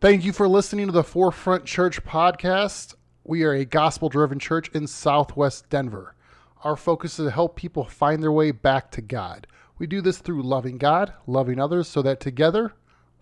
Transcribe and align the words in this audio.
Thank 0.00 0.24
you 0.24 0.32
for 0.32 0.46
listening 0.46 0.86
to 0.86 0.92
the 0.92 1.02
Forefront 1.02 1.64
Church 1.64 2.04
podcast. 2.04 2.94
We 3.24 3.42
are 3.42 3.52
a 3.52 3.64
gospel 3.64 4.08
driven 4.08 4.38
church 4.38 4.68
in 4.68 4.86
southwest 4.86 5.68
Denver. 5.70 6.14
Our 6.62 6.76
focus 6.76 7.18
is 7.18 7.26
to 7.26 7.32
help 7.32 7.56
people 7.56 7.82
find 7.82 8.22
their 8.22 8.30
way 8.30 8.52
back 8.52 8.92
to 8.92 9.02
God. 9.02 9.48
We 9.76 9.88
do 9.88 10.00
this 10.00 10.18
through 10.18 10.44
loving 10.44 10.78
God, 10.78 11.14
loving 11.26 11.58
others, 11.58 11.88
so 11.88 12.00
that 12.02 12.20
together 12.20 12.74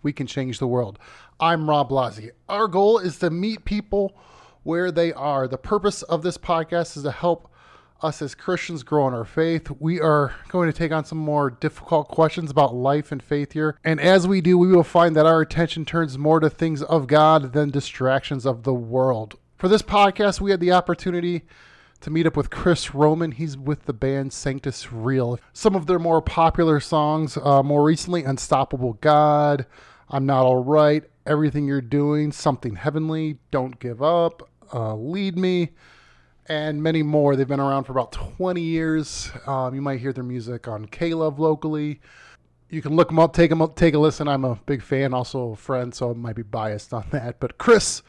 we 0.03 0.13
can 0.13 0.27
change 0.27 0.59
the 0.59 0.67
world. 0.67 0.99
I'm 1.39 1.67
Rob 1.67 1.89
Blasi. 1.89 2.29
Our 2.47 2.67
goal 2.67 2.99
is 2.99 3.17
to 3.19 3.31
meet 3.31 3.65
people 3.65 4.15
where 4.61 4.91
they 4.91 5.11
are. 5.13 5.47
The 5.47 5.57
purpose 5.57 6.03
of 6.03 6.21
this 6.21 6.37
podcast 6.37 6.95
is 6.95 7.01
to 7.01 7.11
help 7.11 7.51
us 8.01 8.21
as 8.21 8.35
Christians 8.35 8.83
grow 8.83 9.07
in 9.07 9.13
our 9.13 9.25
faith. 9.25 9.71
We 9.79 9.99
are 9.99 10.35
going 10.49 10.71
to 10.71 10.77
take 10.77 10.91
on 10.91 11.05
some 11.05 11.17
more 11.17 11.49
difficult 11.49 12.07
questions 12.07 12.51
about 12.51 12.75
life 12.75 13.11
and 13.11 13.21
faith 13.21 13.53
here. 13.53 13.77
And 13.83 13.99
as 13.99 14.27
we 14.27 14.41
do, 14.41 14.57
we 14.57 14.67
will 14.67 14.83
find 14.83 15.15
that 15.15 15.25
our 15.25 15.41
attention 15.41 15.85
turns 15.85 16.17
more 16.17 16.39
to 16.39 16.49
things 16.49 16.83
of 16.83 17.07
God 17.07 17.53
than 17.53 17.69
distractions 17.69 18.45
of 18.45 18.63
the 18.63 18.73
world. 18.73 19.35
For 19.57 19.67
this 19.67 19.81
podcast, 19.81 20.39
we 20.39 20.51
had 20.51 20.59
the 20.59 20.71
opportunity 20.71 21.43
to 22.01 22.11
meet 22.11 22.27
up 22.27 22.37
with 22.37 22.49
Chris 22.49 22.89
Rohman. 22.89 23.33
He's 23.33 23.57
with 23.57 23.85
the 23.85 23.93
band 23.93 24.31
Sanctus 24.31 24.91
Real. 24.91 25.39
Some 25.53 25.75
of 25.75 25.87
their 25.87 25.99
more 25.99 26.21
popular 26.21 26.79
songs, 26.79 27.37
uh, 27.37 27.63
more 27.63 27.83
recently, 27.83 28.23
Unstoppable 28.23 28.93
God, 29.01 29.65
I'm 30.09 30.25
Not 30.25 30.45
All 30.45 30.63
Right, 30.63 31.03
Everything 31.25 31.65
You're 31.65 31.81
Doing, 31.81 32.31
Something 32.31 32.75
Heavenly, 32.75 33.39
Don't 33.49 33.79
Give 33.79 34.01
Up, 34.01 34.47
uh, 34.71 34.95
Lead 34.95 35.37
Me, 35.37 35.71
and 36.49 36.81
many 36.81 37.03
more. 37.03 37.35
They've 37.35 37.47
been 37.47 37.59
around 37.59 37.85
for 37.85 37.91
about 37.91 38.11
20 38.11 38.61
years. 38.61 39.31
Um, 39.45 39.75
you 39.75 39.81
might 39.81 39.99
hear 39.99 40.13
their 40.13 40.23
music 40.23 40.67
on 40.67 40.85
K 40.85 41.13
Love 41.13 41.39
locally. 41.39 41.99
You 42.69 42.81
can 42.81 42.95
look 42.95 43.07
them 43.09 43.19
up, 43.19 43.33
take 43.33 43.49
them 43.49 43.61
up, 43.61 43.75
take 43.75 43.93
a 43.93 43.99
listen. 43.99 44.27
I'm 44.27 44.43
a 44.43 44.55
big 44.65 44.81
fan, 44.81 45.13
also 45.13 45.51
a 45.51 45.55
friend, 45.55 45.93
so 45.95 46.11
I 46.11 46.13
might 46.13 46.35
be 46.35 46.43
biased 46.43 46.93
on 46.93 47.05
that. 47.11 47.39
But 47.39 47.57
Chris 47.57 48.01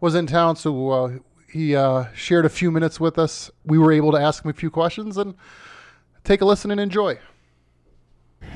was 0.00 0.14
in 0.14 0.26
town, 0.26 0.56
so 0.56 0.90
uh, 0.90 1.18
he 1.52 1.74
uh, 1.74 2.06
shared 2.14 2.44
a 2.44 2.50
few 2.50 2.70
minutes 2.70 3.00
with 3.00 3.18
us. 3.18 3.50
We 3.64 3.78
were 3.78 3.92
able 3.92 4.12
to 4.12 4.18
ask 4.18 4.44
him 4.44 4.50
a 4.50 4.54
few 4.54 4.70
questions 4.70 5.16
and 5.16 5.34
take 6.22 6.40
a 6.40 6.44
listen 6.44 6.70
and 6.70 6.80
enjoy. 6.80 7.18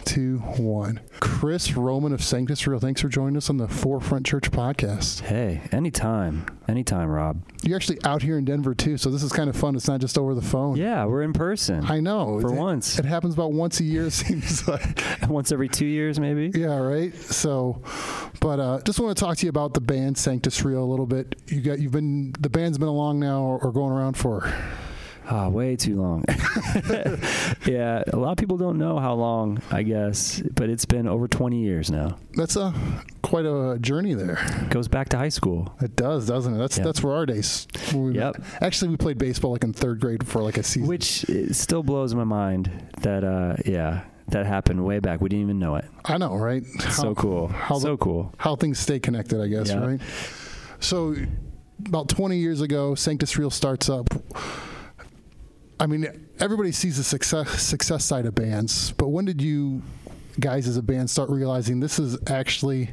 Two, 0.04 0.38
one. 0.38 1.00
Chris 1.20 1.68
Rohman 1.68 2.12
of 2.12 2.22
Sanctus 2.22 2.66
Real, 2.66 2.78
thanks 2.78 3.00
for 3.00 3.08
joining 3.08 3.36
us 3.36 3.50
on 3.50 3.56
the 3.56 3.68
Forefront 3.68 4.26
Church 4.26 4.50
podcast. 4.50 5.20
Hey, 5.20 5.62
anytime. 5.72 6.46
Anytime, 6.66 7.08
Rob. 7.08 7.42
You're 7.62 7.76
actually 7.76 7.98
out 8.04 8.22
here 8.22 8.38
in 8.38 8.44
Denver 8.44 8.74
too, 8.74 8.96
so 8.96 9.10
this 9.10 9.22
is 9.22 9.32
kind 9.32 9.48
of 9.48 9.56
fun. 9.56 9.74
It's 9.76 9.88
not 9.88 10.00
just 10.00 10.18
over 10.18 10.34
the 10.34 10.42
phone. 10.42 10.76
Yeah, 10.76 11.04
we're 11.04 11.22
in 11.22 11.32
person. 11.32 11.84
I 11.84 12.00
know. 12.00 12.40
For 12.40 12.52
it, 12.52 12.56
once. 12.56 12.98
It 12.98 13.04
happens 13.04 13.34
about 13.34 13.52
once 13.52 13.80
a 13.80 13.84
year, 13.84 14.06
it 14.08 14.12
seems 14.12 14.66
like. 14.68 15.02
once 15.28 15.52
every 15.52 15.68
two 15.68 15.86
years, 15.86 16.18
maybe? 16.18 16.50
Yeah, 16.58 16.76
right. 16.78 17.14
So, 17.14 17.82
but 18.40 18.60
uh, 18.60 18.80
just 18.82 19.00
want 19.00 19.16
to 19.16 19.24
talk 19.24 19.36
to 19.38 19.46
you 19.46 19.50
about 19.50 19.74
the 19.74 19.80
band 19.80 20.16
Sanctus 20.18 20.64
Real 20.64 20.82
a 20.82 20.84
little 20.84 21.06
bit. 21.06 21.36
You 21.46 21.60
got, 21.60 21.78
you've 21.78 21.92
been, 21.92 22.32
the 22.38 22.50
band's 22.50 22.78
been 22.78 22.88
along 22.88 23.20
now 23.20 23.58
or 23.62 23.72
going 23.72 23.92
around 23.92 24.16
for 24.16 24.52
Ah, 25.30 25.48
way 25.48 25.76
too 25.76 26.00
long. 26.00 26.24
yeah, 27.66 28.02
a 28.12 28.16
lot 28.16 28.30
of 28.32 28.36
people 28.38 28.56
don't 28.56 28.78
know 28.78 28.98
how 28.98 29.14
long, 29.14 29.60
I 29.70 29.82
guess, 29.82 30.40
but 30.54 30.70
it's 30.70 30.84
been 30.86 31.06
over 31.06 31.28
20 31.28 31.60
years 31.62 31.90
now. 31.90 32.16
That's 32.34 32.56
a 32.56 32.72
quite 33.22 33.44
a 33.44 33.78
journey 33.80 34.14
there. 34.14 34.38
It 34.62 34.70
goes 34.70 34.88
back 34.88 35.10
to 35.10 35.18
high 35.18 35.28
school. 35.28 35.74
It 35.82 35.96
does, 35.96 36.26
doesn't 36.26 36.54
it? 36.54 36.58
That's 36.58 36.78
Yep. 36.78 36.84
that's 36.86 37.02
where 37.02 37.14
our 37.14 37.26
days. 37.26 37.66
We 37.94 38.14
Yep. 38.14 38.38
met. 38.38 38.46
Actually, 38.62 38.90
we 38.92 38.96
played 38.96 39.18
baseball 39.18 39.52
like 39.52 39.64
in 39.64 39.72
third 39.72 40.00
grade 40.00 40.26
for 40.26 40.42
like 40.42 40.56
a 40.56 40.62
season. 40.62 40.88
Which 40.88 41.24
it 41.28 41.54
still 41.54 41.82
blows 41.82 42.14
my 42.14 42.24
mind 42.24 42.70
that, 43.02 43.22
uh, 43.24 43.56
yeah, 43.66 44.04
that 44.28 44.46
happened 44.46 44.84
way 44.84 44.98
back. 44.98 45.20
We 45.20 45.28
didn't 45.28 45.42
even 45.44 45.58
know 45.58 45.76
it. 45.76 45.84
I 46.04 46.16
know, 46.18 46.36
right? 46.36 46.64
so 46.90 47.14
cool. 47.14 47.48
how 47.48 47.78
so 47.78 47.90
the- 47.92 47.96
cool. 47.98 48.32
how 48.38 48.56
things 48.56 48.78
stay 48.78 48.98
connected, 48.98 49.40
I 49.42 49.48
guess, 49.48 49.68
Yeah. 49.68 49.84
right? 49.84 50.00
So, 50.80 51.14
about 51.86 52.08
20 52.08 52.38
years 52.38 52.60
ago, 52.60 52.94
Sanctus 52.94 53.36
Real 53.36 53.50
starts 53.50 53.88
up. 53.90 54.08
I 55.80 55.86
mean, 55.86 56.28
everybody 56.40 56.72
sees 56.72 56.96
the 56.96 57.04
success 57.04 57.62
success 57.62 58.04
side 58.04 58.26
of 58.26 58.34
bands, 58.34 58.92
but 58.92 59.08
when 59.08 59.24
did 59.24 59.40
you 59.40 59.82
guys 60.40 60.66
as 60.68 60.76
a 60.76 60.82
band 60.82 61.10
start 61.10 61.30
realizing 61.30 61.80
this 61.80 61.98
is 61.98 62.18
actually 62.28 62.90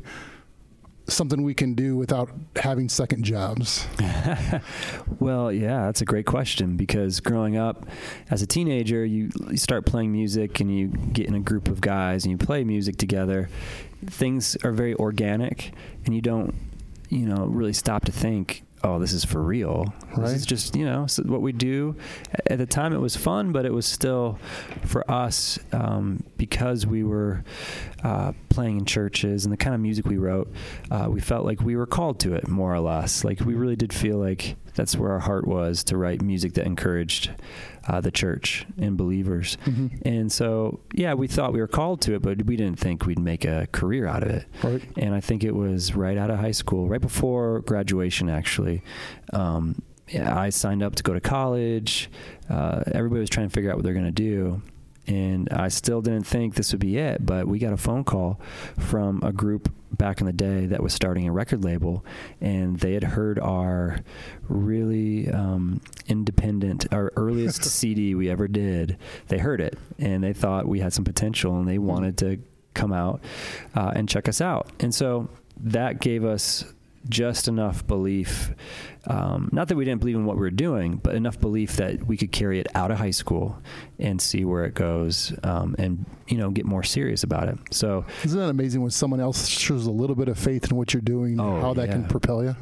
something 1.08 1.44
we 1.44 1.54
can 1.54 1.76
do 1.76 1.96
without 1.96 2.30
having 2.56 2.90
second 2.90 3.24
jobs? 3.24 3.88
Well, 5.20 5.52
yeah, 5.52 5.86
that's 5.86 6.02
a 6.02 6.06
great 6.06 6.26
question 6.26 6.78
because 6.78 7.20
growing 7.20 7.58
up 7.58 7.88
as 8.30 8.42
a 8.42 8.48
teenager, 8.48 9.04
you, 9.04 9.32
you 9.50 9.58
start 9.58 9.86
playing 9.86 10.12
music 10.12 10.60
and 10.60 10.76
you 10.76 10.88
get 10.88 11.28
in 11.28 11.34
a 11.34 11.40
group 11.40 11.68
of 11.68 11.82
guys 11.82 12.26
and 12.26 12.32
you 12.32 12.38
play 12.38 12.64
music 12.64 12.98
together. 12.98 13.50
Things 14.06 14.56
are 14.64 14.72
very 14.72 14.94
organic 14.96 15.74
and 16.06 16.14
you 16.14 16.22
don't, 16.22 16.54
you 17.10 17.26
know, 17.26 17.46
really 17.46 17.74
stop 17.74 18.06
to 18.06 18.12
think, 18.12 18.64
oh, 18.86 19.00
this 19.00 19.14
is 19.14 19.26
for 19.26 19.42
real. 19.42 19.86
Right. 20.16 20.28
This 20.28 20.34
is 20.34 20.46
just, 20.46 20.76
you 20.76 20.86
know, 20.86 21.08
what 21.26 21.42
we 21.42 21.52
do. 21.52 21.96
At 22.48 22.60
the 22.60 22.68
time, 22.68 22.94
it 22.94 23.00
was 23.00 23.16
fun, 23.16 23.52
but 23.52 23.66
it 23.66 23.74
was 23.74 23.86
still 23.86 24.38
for 24.86 25.10
us 25.10 25.58
um, 25.72 26.24
because 26.38 26.86
we 26.86 27.04
were 27.04 27.44
uh, 28.04 28.34
playing 28.50 28.78
in 28.78 28.86
churches 28.86 29.44
and 29.44 29.52
the 29.52 29.58
kind 29.58 29.74
of 29.74 29.82
music 29.82 30.06
we 30.06 30.18
wrote. 30.18 30.52
Uh, 30.92 31.08
we 31.10 31.20
felt 31.20 31.46
like 31.46 31.62
we 31.62 31.76
were 31.76 31.88
called 31.88 32.20
to 32.20 32.36
it 32.36 32.48
more 32.48 32.74
or 32.74 32.80
less. 32.80 33.24
Like 33.24 33.40
we 33.42 33.56
really 33.56 33.76
did 33.76 33.92
feel 33.92 34.18
like 34.18 34.56
that's 34.76 34.96
where 34.96 35.12
our 35.12 35.20
heart 35.20 35.48
was 35.48 35.84
to 35.86 35.98
write 35.98 36.22
music 36.22 36.54
that 36.54 36.66
encouraged 36.66 37.32
uh, 37.88 38.02
the 38.02 38.12
church 38.12 38.66
and 38.78 38.98
believers. 38.98 39.58
And 40.04 40.32
so, 40.32 40.80
yeah, 40.94 41.14
we 41.14 41.28
thought 41.28 41.54
we 41.54 41.60
were 41.60 41.68
called 41.68 42.02
to 42.02 42.16
it, 42.16 42.22
but 42.22 42.46
we 42.46 42.56
didn't 42.56 42.80
think 42.80 43.06
we'd 43.06 43.20
make 43.20 43.46
a 43.46 43.68
career 43.72 44.08
out 44.08 44.24
of 44.24 44.30
it. 44.30 44.46
Right. 44.64 44.84
And 44.98 45.14
I 45.16 45.22
think 45.22 45.44
it 45.44 45.56
was 45.56 45.96
right 45.96 46.18
out 46.18 46.30
of 46.30 46.40
high 46.40 46.52
school, 46.52 46.88
right 46.88 47.02
before 47.02 47.62
graduation, 47.62 48.30
actually. 48.30 48.84
Um, 49.34 49.82
yeah, 50.10 50.38
I 50.38 50.50
signed 50.50 50.84
up 50.84 50.96
to 50.96 51.04
go 51.04 51.14
to 51.14 51.22
college. 51.22 52.10
Uh, 52.50 52.84
everybody 52.92 53.22
was 53.22 53.30
trying 53.30 53.50
to 53.50 53.54
figure 53.54 53.72
out 53.72 53.78
what 53.78 53.84
they're 53.84 53.94
going 53.94 54.06
to 54.06 54.12
do. 54.12 54.62
And 55.08 55.50
I 55.50 55.68
still 55.68 56.02
didn't 56.02 56.26
think 56.26 56.56
this 56.56 56.72
would 56.72 56.82
be 56.82 56.98
it, 56.98 57.24
but 57.26 57.48
we 57.48 57.60
got 57.60 57.74
a 57.74 57.78
phone 57.78 58.04
call 58.04 58.40
from 58.80 59.22
a 59.24 59.32
group 59.32 59.72
back 59.96 60.20
in 60.20 60.28
the 60.28 60.34
day 60.34 60.66
that 60.68 60.82
was 60.82 60.94
starting 60.94 61.28
a 61.28 61.32
record 61.32 61.64
label, 61.64 62.06
and 62.42 62.80
they 62.80 62.94
had 62.94 63.04
heard 63.04 63.40
our 63.40 64.00
really 64.48 65.30
um, 65.30 65.82
independent, 66.08 66.86
our 66.92 67.12
earliest 67.16 67.64
CD 67.66 68.16
we 68.16 68.30
ever 68.30 68.48
did. 68.48 68.98
They 69.28 69.38
heard 69.38 69.62
it, 69.62 69.78
and 69.98 70.24
they 70.24 70.34
thought 70.34 70.68
we 70.68 70.80
had 70.80 70.94
some 70.94 71.06
potential, 71.06 71.58
and 71.58 71.68
they 71.68 71.78
wanted 71.78 72.18
to 72.20 72.40
come 72.74 72.94
out 72.94 73.22
uh, 73.76 73.94
and 73.96 74.08
check 74.08 74.28
us 74.28 74.42
out. 74.42 74.70
And 74.80 74.94
so 74.94 75.30
that 75.58 76.02
gave 76.02 76.24
us 76.24 76.66
just 77.10 77.48
enough 77.48 77.86
belief, 77.88 78.52
um, 79.08 79.50
not 79.52 79.68
that 79.68 79.76
we 79.76 79.86
didn't 79.86 80.00
believe 80.00 80.16
in 80.16 80.26
what 80.26 80.36
we 80.36 80.42
were 80.42 80.50
doing, 80.50 80.96
but 80.98 81.16
enough 81.16 81.40
belief 81.40 81.76
that 81.78 82.06
we 82.08 82.18
could 82.18 82.32
carry 82.32 82.60
it 82.60 82.68
out 82.76 82.92
of 82.92 82.98
high 82.98 83.12
school 83.12 83.58
and 84.00 84.22
see 84.22 84.44
where 84.46 84.66
it 84.66 84.74
goes, 84.74 85.34
um, 85.44 85.76
and 85.78 86.06
you 86.28 86.38
know 86.38 86.50
get 86.50 86.66
more 86.66 86.84
serious 86.84 87.24
about 87.24 87.48
it. 87.50 87.58
So 87.72 88.06
Isn't 88.24 88.40
that 88.40 88.50
amazing 88.50 88.82
when 88.82 88.92
someone 88.92 89.20
else 89.20 89.48
shows 89.48 89.86
a 89.86 89.92
little 89.92 90.16
bit 90.16 90.28
of 90.28 90.38
faith 90.40 90.70
in 90.72 90.78
what 90.78 90.94
you're 90.94 91.02
doing, 91.02 91.40
Oh, 91.40 91.62
how 91.62 91.74
that 91.76 91.90
can 91.90 92.06
propel 92.06 92.44
you? 92.44 92.56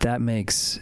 that 0.00 0.20
makes 0.20 0.78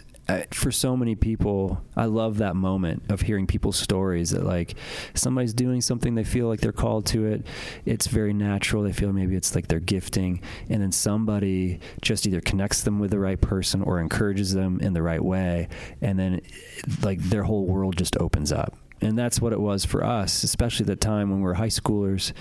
for 0.51 0.71
so 0.71 0.95
many 0.95 1.15
people 1.15 1.83
i 1.95 2.05
love 2.05 2.37
that 2.37 2.55
moment 2.55 3.03
of 3.09 3.21
hearing 3.21 3.47
people's 3.47 3.77
stories 3.77 4.31
that 4.31 4.43
like 4.43 4.75
somebody's 5.13 5.53
doing 5.53 5.81
something 5.81 6.15
they 6.15 6.23
feel 6.23 6.47
like 6.47 6.59
they're 6.59 6.71
called 6.71 7.05
to 7.07 7.25
it. 7.25 7.45
It's 7.85 8.07
very 8.07 8.33
natural. 8.33 8.83
They 8.83 8.93
feel 8.93 9.11
maybe 9.11 9.35
it's 9.35 9.55
like 9.55 9.67
their 9.67 9.79
gifting. 9.79 10.41
And 10.69 10.81
then 10.81 10.91
somebody 10.91 11.79
just 12.01 12.27
either 12.27 12.41
connects 12.41 12.83
them 12.83 12.99
with 12.99 13.11
the 13.11 13.19
right 13.19 13.39
person 13.39 13.81
or 13.81 13.99
encourages 13.99 14.53
them 14.53 14.79
in 14.81 14.93
the 14.93 15.01
right 15.01 15.23
way. 15.23 15.67
And 16.01 16.17
then 16.17 16.41
like 17.03 17.19
their 17.19 17.43
whole 17.43 17.65
world 17.65 17.97
just 17.97 18.17
opens 18.17 18.51
up 18.51 18.75
and 19.01 19.17
that's 19.17 19.39
what 19.41 19.53
it 19.53 19.59
was 19.59 19.85
for 19.85 20.03
us, 20.03 20.43
especially 20.43 20.85
the 20.85 20.95
time 20.95 21.29
when 21.29 21.39
we 21.39 21.43
were 21.45 21.53
high 21.55 21.67
schoolers, 21.67 22.33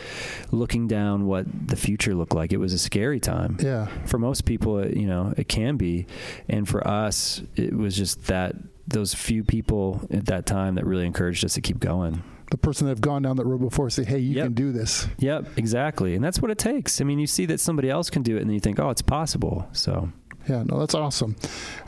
looking 0.51 0.89
down 0.89 1.27
what 1.27 1.47
the 1.69 1.77
future 1.77 2.15
looked 2.15 2.35
like. 2.35 2.53
It 2.53 2.59
was 2.59 2.73
a 2.73 2.79
scary 2.79 3.21
time 3.21 3.57
Yeah. 3.61 3.87
for 4.07 4.19
most 4.19 4.45
people, 4.45 4.79
it, 4.79 4.97
you 4.97 5.07
know, 5.07 5.33
it 5.37 5.49
can 5.49 5.77
be, 5.77 6.07
and 6.49 6.69
for 6.69 6.87
us, 6.87 7.43
it 7.57 7.75
was 7.77 7.97
just 7.97 8.27
that 8.27 8.57
those 8.87 9.15
few 9.15 9.45
people 9.45 10.01
at 10.10 10.27
that 10.27 10.47
time 10.47 10.75
that 10.77 10.87
really 10.87 11.05
encouraged 11.07 11.45
us 11.45 11.55
to 11.55 11.60
keep 11.60 11.78
going. 11.78 12.22
The 12.51 12.57
person 12.57 12.87
that 12.87 12.93
have 12.93 13.03
gone 13.03 13.21
down 13.21 13.37
that 13.37 13.45
road 13.45 13.61
before 13.61 13.91
say, 13.91 14.04
hey, 14.04 14.19
you 14.19 14.37
Yep. 14.37 14.45
can 14.47 14.53
do 14.54 14.72
this. 14.72 15.07
Yep, 15.19 15.59
exactly, 15.59 16.15
and 16.15 16.25
that's 16.25 16.41
what 16.41 16.51
it 16.51 16.57
takes. 16.57 16.99
I 17.01 17.04
mean, 17.04 17.19
you 17.19 17.27
see 17.27 17.45
that 17.47 17.61
somebody 17.61 17.91
else 17.91 18.09
can 18.09 18.22
do 18.22 18.37
it, 18.37 18.41
and 18.41 18.49
then 18.49 18.54
you 18.54 18.61
think, 18.61 18.81
oh, 18.81 18.89
it's 18.89 19.03
possible. 19.03 19.69
So 19.72 20.09
Yeah, 20.48 20.62
no, 20.65 20.78
that's 20.78 20.95
awesome. 20.95 21.36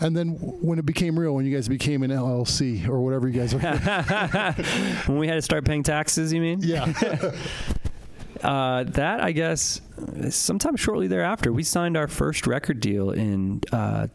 And 0.01 0.17
then 0.17 0.33
when 0.33 0.79
it 0.79 0.87
became 0.87 1.19
real, 1.19 1.35
when 1.35 1.47
you 1.47 1.55
guys 1.55 1.69
became 1.69 2.03
an 2.03 2.11
LLC 2.11 2.87
or 2.89 3.01
whatever 3.01 3.29
you 3.29 3.41
guys 3.41 3.55
are. 3.55 3.59
when 5.07 5.19
we 5.19 5.27
had 5.27 5.35
to 5.35 5.43
start 5.43 5.65
paying 5.65 5.83
taxes, 5.83 6.33
you 6.33 6.41
mean? 6.41 6.61
yeah. 6.63 6.93
Uh, 8.43 8.85
that 8.85 9.23
I 9.23 9.33
guess 9.33 9.83
sometime 10.31 10.75
shortly 10.75 11.09
thereafter, 11.09 11.53
we 11.53 11.63
signed 11.63 11.95
our 11.95 12.09
first 12.09 12.47
record 12.47 12.81
deal 12.81 13.11
in 13.11 13.61
uh, 13.71 14.07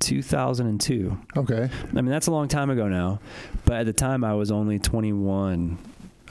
2002. 0.00 1.18
Okay. 1.36 1.70
I 1.88 1.94
mean, 1.94 2.10
that's 2.10 2.26
a 2.26 2.30
long 2.30 2.48
time 2.48 2.68
ago 2.68 2.88
now, 2.88 3.20
but 3.64 3.76
at 3.76 3.86
the 3.86 3.92
time 3.94 4.22
I 4.22 4.34
was 4.34 4.50
only 4.50 4.78
21, 4.78 5.78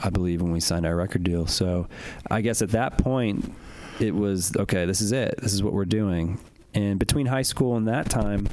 I 0.04 0.10
believe, 0.10 0.42
when 0.42 0.52
we 0.52 0.60
signed 0.60 0.86
our 0.86 0.96
record 0.96 1.24
deal. 1.24 1.48
So 1.48 1.88
I 2.30 2.42
guess 2.42 2.62
at 2.62 2.70
that 2.70 3.00
point, 3.00 3.52
it 4.00 4.14
was 4.14 4.56
okay. 4.56 4.86
This 4.86 5.02
is 5.02 5.12
it. 5.12 5.36
This 5.42 5.54
is 5.54 5.64
what 5.64 5.74
we're 5.74 5.86
doing. 5.86 6.40
And 6.74 7.00
between 7.00 7.26
high 7.26 7.42
school 7.42 7.76
and 7.78 7.88
that 7.88 8.10
time, 8.10 8.48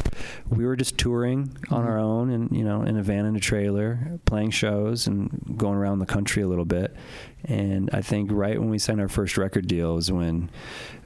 we 0.49 0.65
were 0.65 0.75
just 0.77 0.97
touring 0.97 1.55
on 1.71 1.85
Mhm. 1.85 1.89
our 1.89 1.99
own 1.99 2.31
and, 2.31 2.51
you 2.57 2.65
know, 2.65 2.83
in 2.83 2.97
a 2.97 3.03
van 3.03 3.27
and 3.27 3.37
a 3.37 3.41
trailer, 3.41 4.19
playing 4.25 4.51
shows 4.51 5.07
and 5.07 5.55
going 5.59 5.77
around 5.77 5.99
the 5.99 6.07
country 6.07 6.43
a 6.43 6.49
little 6.49 6.65
bit. 6.65 6.97
And 7.45 7.91
I 7.93 8.01
think 8.01 8.31
right 8.33 8.59
when 8.59 8.71
we 8.71 8.79
signed 8.79 9.01
our 9.01 9.09
first 9.09 9.37
record 9.37 9.67
deal 9.67 9.95
was 9.97 10.11
when 10.11 10.49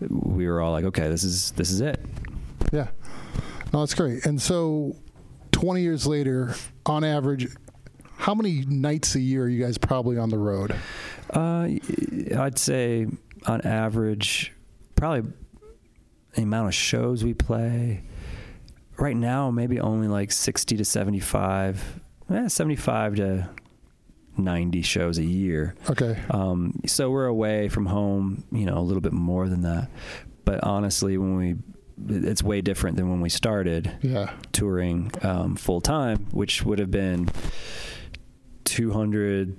we 0.08 0.46
were 0.46 0.60
all 0.60 0.70
like, 0.70 0.84
okay, 0.84 1.08
this 1.08 1.24
is 1.24 1.50
this 1.52 1.70
is 1.72 1.80
it. 1.80 1.98
Yeah. 2.72 2.88
No, 3.72 3.80
that's 3.80 3.94
great. 3.94 4.24
And 4.24 4.40
so, 4.40 4.94
20 5.52 5.82
years 5.82 6.06
later, 6.06 6.54
on 6.86 7.02
average, 7.04 7.48
how 8.18 8.34
many 8.34 8.64
nights 8.66 9.14
a 9.16 9.20
year 9.20 9.44
are 9.44 9.48
you 9.48 9.62
guys 9.64 9.78
probably 9.78 10.16
on 10.16 10.30
the 10.30 10.38
road? 10.38 10.74
Uh, 11.30 11.68
I'd 12.38 12.58
say 12.58 13.06
on 13.46 13.60
average, 13.62 14.52
probably 14.94 15.32
the 16.34 16.42
amount 16.42 16.68
of 16.68 16.74
shows 16.74 17.24
we 17.24 17.34
play. 17.34 18.02
Right 18.98 19.16
now, 19.16 19.50
maybe 19.50 19.80
only 19.80 20.08
like 20.08 20.30
60 20.30 20.76
to 20.76 20.84
75, 20.84 22.00
eh, 22.30 22.48
75 22.48 23.16
to 23.16 23.48
90 24.36 24.82
shows 24.82 25.18
a 25.18 25.24
year. 25.24 25.74
Okay. 25.88 26.18
Um, 26.30 26.80
so 26.86 27.10
we're 27.10 27.26
away 27.26 27.68
from 27.68 27.86
home, 27.86 28.44
you 28.52 28.66
know, 28.66 28.78
a 28.78 28.80
little 28.80 29.00
bit 29.00 29.12
more 29.12 29.48
than 29.48 29.62
that. 29.62 29.88
But 30.44 30.62
honestly, 30.64 31.16
when 31.18 31.36
we, 31.36 31.56
it's 32.08 32.42
way 32.42 32.60
different 32.60 32.96
than 32.96 33.08
when 33.10 33.20
we 33.20 33.28
started 33.30 33.90
Yeah. 34.02 34.30
touring 34.52 35.10
um, 35.22 35.56
full 35.56 35.80
time, 35.80 36.26
which 36.32 36.62
would 36.64 36.78
have 36.78 36.90
been 36.90 37.28
200 38.64 39.56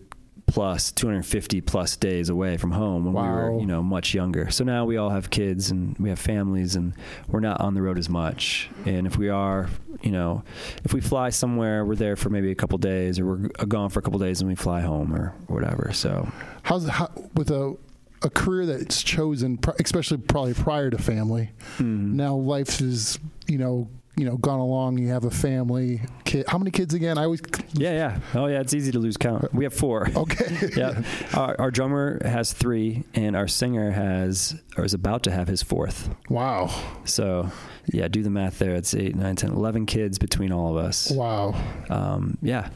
plus 0.51 0.91
250 0.91 1.61
plus 1.61 1.95
days 1.95 2.29
away 2.29 2.57
from 2.57 2.71
home 2.71 3.05
when 3.05 3.13
we 3.13 3.19
were 3.21 3.59
you 3.59 3.65
know 3.65 3.81
much 3.81 4.13
younger. 4.13 4.51
So 4.51 4.63
now 4.63 4.85
we 4.85 4.97
all 4.97 5.09
have 5.09 5.29
kids 5.29 5.71
and 5.71 5.97
we 5.97 6.09
have 6.09 6.19
families 6.19 6.75
and 6.75 6.93
we're 7.29 7.39
not 7.39 7.61
on 7.61 7.73
the 7.73 7.81
road 7.81 7.97
as 7.97 8.09
much. 8.09 8.69
And 8.85 9.07
if 9.07 9.17
we 9.17 9.29
are 9.29 9.69
you 10.01 10.11
know 10.11 10.43
if 10.83 10.93
we 10.93 11.01
fly 11.01 11.29
somewhere 11.29 11.85
we're 11.85 11.95
there 11.95 12.15
for 12.15 12.29
maybe 12.29 12.51
a 12.51 12.55
couple 12.55 12.77
days 12.77 13.19
or 13.19 13.25
we're 13.25 13.37
gone 13.67 13.89
for 13.89 13.99
a 13.99 14.01
couple 14.01 14.19
days 14.19 14.41
and 14.41 14.49
we 14.49 14.55
fly 14.55 14.81
home 14.81 15.13
or 15.15 15.33
whatever. 15.47 15.91
So 15.93 16.29
How's 16.63 16.87
how, 16.87 17.09
with 17.35 17.49
a 17.51 17.75
a 18.23 18.29
career 18.29 18.67
that's 18.67 19.01
chosen, 19.01 19.57
especially 19.83 20.17
probably 20.17 20.53
prior 20.53 20.91
to 20.91 20.97
family. 20.99 21.49
mm, 21.79 22.13
Now 22.13 22.35
life 22.35 22.79
is, 22.79 23.17
you 23.47 23.57
know, 23.57 23.89
you 24.21 24.29
know, 24.29 24.37
gone 24.37 24.59
along. 24.59 24.99
You 24.99 25.07
have 25.09 25.25
a 25.25 25.31
family. 25.31 26.01
Kid. 26.25 26.45
How 26.47 26.59
many 26.59 26.69
kids 26.69 26.93
again? 26.93 27.17
I 27.17 27.23
always. 27.23 27.41
yeah 27.73 27.91
yeah 27.91 28.19
oh 28.35 28.45
yeah 28.45 28.59
it's 28.61 28.73
easy 28.75 28.91
to 28.91 28.99
lose 28.99 29.17
count 29.17 29.51
we 29.53 29.63
have 29.65 29.73
four 29.73 30.07
Okay. 30.15 30.69
yeah 30.77 31.01
our, 31.33 31.59
our 31.59 31.71
drummer 31.71 32.21
has 32.23 32.53
three 32.53 33.03
and 33.15 33.35
our 33.35 33.47
singer 33.47 33.89
has 33.91 34.61
or 34.77 34.85
is 34.85 34.93
about 34.93 35.23
to 35.23 35.31
have 35.31 35.47
his 35.47 35.63
fourth 35.63 36.09
Wow. 36.29 36.69
So, 37.03 37.49
yeah, 37.91 38.07
do 38.07 38.21
the 38.23 38.29
math 38.29 38.59
there. 38.59 38.75
It's 38.75 38.93
8, 38.93 39.15
9, 39.15 39.35
10, 39.35 39.51
11 39.51 39.85
kids 39.87 40.17
between 40.19 40.51
all 40.51 40.77
of 40.77 40.85
us. 40.85 41.09
Wow. 41.11 41.55
Um, 41.89 42.37
yeah. 42.41 42.69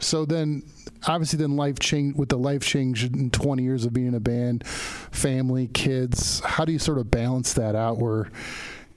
So 0.00 0.24
then, 0.24 0.62
obviously, 1.06 1.38
then 1.38 1.56
life 1.56 1.78
change 1.78 2.16
with 2.16 2.28
the 2.28 2.36
life 2.38 2.62
change 2.62 3.04
in 3.04 3.30
20 3.30 3.62
years 3.62 3.84
of 3.84 3.92
being 3.92 4.08
in 4.08 4.14
a 4.14 4.20
band, 4.20 4.66
family, 4.66 5.68
kids. 5.68 6.40
How 6.40 6.64
do 6.64 6.72
you 6.72 6.78
sort 6.78 6.98
of 6.98 7.10
balance 7.10 7.54
that 7.54 7.74
out? 7.74 7.98
Where, 7.98 8.30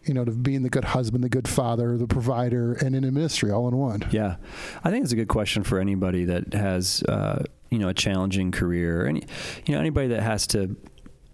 you 0.05 0.13
know, 0.13 0.25
to 0.25 0.31
being 0.31 0.63
the 0.63 0.69
good 0.69 0.85
husband, 0.85 1.23
the 1.23 1.29
good 1.29 1.47
father, 1.47 1.97
the 1.97 2.07
provider, 2.07 2.73
and 2.73 2.95
in 2.95 3.03
a 3.03 3.11
ministry 3.11 3.51
all 3.51 3.67
in 3.67 3.77
one. 3.77 4.07
Yeah. 4.11 4.37
I 4.83 4.89
think 4.89 5.03
it's 5.03 5.13
a 5.13 5.15
good 5.15 5.27
question 5.27 5.63
for 5.63 5.79
anybody 5.79 6.25
that 6.25 6.53
has, 6.53 7.03
uh, 7.03 7.43
you 7.69 7.77
know, 7.77 7.89
a 7.89 7.93
challenging 7.93 8.51
career. 8.51 9.05
Any, 9.05 9.23
you 9.65 9.73
know, 9.73 9.79
anybody 9.79 10.07
that 10.07 10.23
has 10.23 10.47
to, 10.47 10.75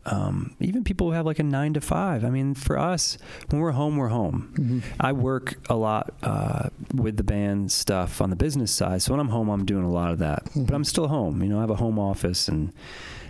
um, 0.06 0.56
even 0.60 0.84
people 0.84 1.08
who 1.08 1.14
have 1.14 1.26
like 1.26 1.40
a 1.40 1.44
nine 1.44 1.74
to 1.74 1.82
five. 1.82 2.24
I 2.26 2.30
mean, 2.30 2.54
for 2.56 2.78
us, 2.78 3.18
when 3.50 3.62
we're 3.62 3.72
home, 3.72 3.98
we're 3.98 4.10
home. 4.10 4.54
Mm-hmm. 4.58 4.80
I 5.00 5.14
work 5.14 5.56
a 5.70 5.76
lot 5.76 6.14
uh, 6.24 6.70
with 6.94 7.18
the 7.18 7.24
band 7.24 7.72
stuff 7.72 8.22
on 8.22 8.30
the 8.30 8.36
business 8.36 8.72
side. 8.72 9.02
So 9.02 9.14
when 9.14 9.20
I'm 9.20 9.30
home, 9.30 9.50
I'm 9.50 9.66
doing 9.66 9.84
a 9.86 9.92
lot 9.92 10.12
of 10.12 10.20
that. 10.20 10.44
But 10.56 10.74
I'm 10.74 10.84
still 10.84 11.08
home. 11.08 11.42
You 11.42 11.50
know, 11.50 11.58
I 11.58 11.62
have 11.62 11.70
a 11.70 11.76
home 11.76 12.00
office 12.00 12.48
and 12.48 12.74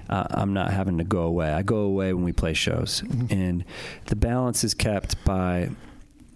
uh, 0.09 0.25
I'm 0.31 0.53
not 0.53 0.71
having 0.71 0.97
to 0.99 1.03
go 1.03 1.21
away. 1.23 1.51
I 1.51 1.61
go 1.63 1.77
away 1.77 2.13
when 2.13 2.23
we 2.23 2.33
play 2.33 2.53
shows. 2.53 3.01
Mhm. 3.01 3.31
And 3.31 3.65
the 4.05 4.15
balance 4.15 4.63
is 4.63 4.73
kept 4.73 5.23
by 5.25 5.69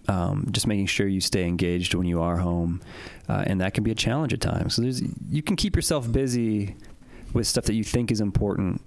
um, 0.08 0.48
just 0.50 0.66
making 0.66 0.86
sure 0.86 1.06
you 1.06 1.20
stay 1.20 1.44
engaged 1.46 1.94
when 1.94 2.06
you 2.06 2.20
are 2.20 2.36
home. 2.38 2.80
Uh, 3.28 3.44
and 3.46 3.60
that 3.60 3.72
can 3.72 3.84
be 3.84 3.90
a 3.90 3.94
challenge 3.94 4.32
at 4.32 4.40
times. 4.40 4.74
So 4.74 4.82
there's, 4.82 5.00
you 5.30 5.42
can 5.42 5.56
keep 5.56 5.76
yourself 5.76 6.10
busy 6.10 6.74
with 7.32 7.46
stuff 7.46 7.64
that 7.64 7.74
you 7.74 7.84
think 7.84 8.10
is 8.10 8.20
important 8.20 8.82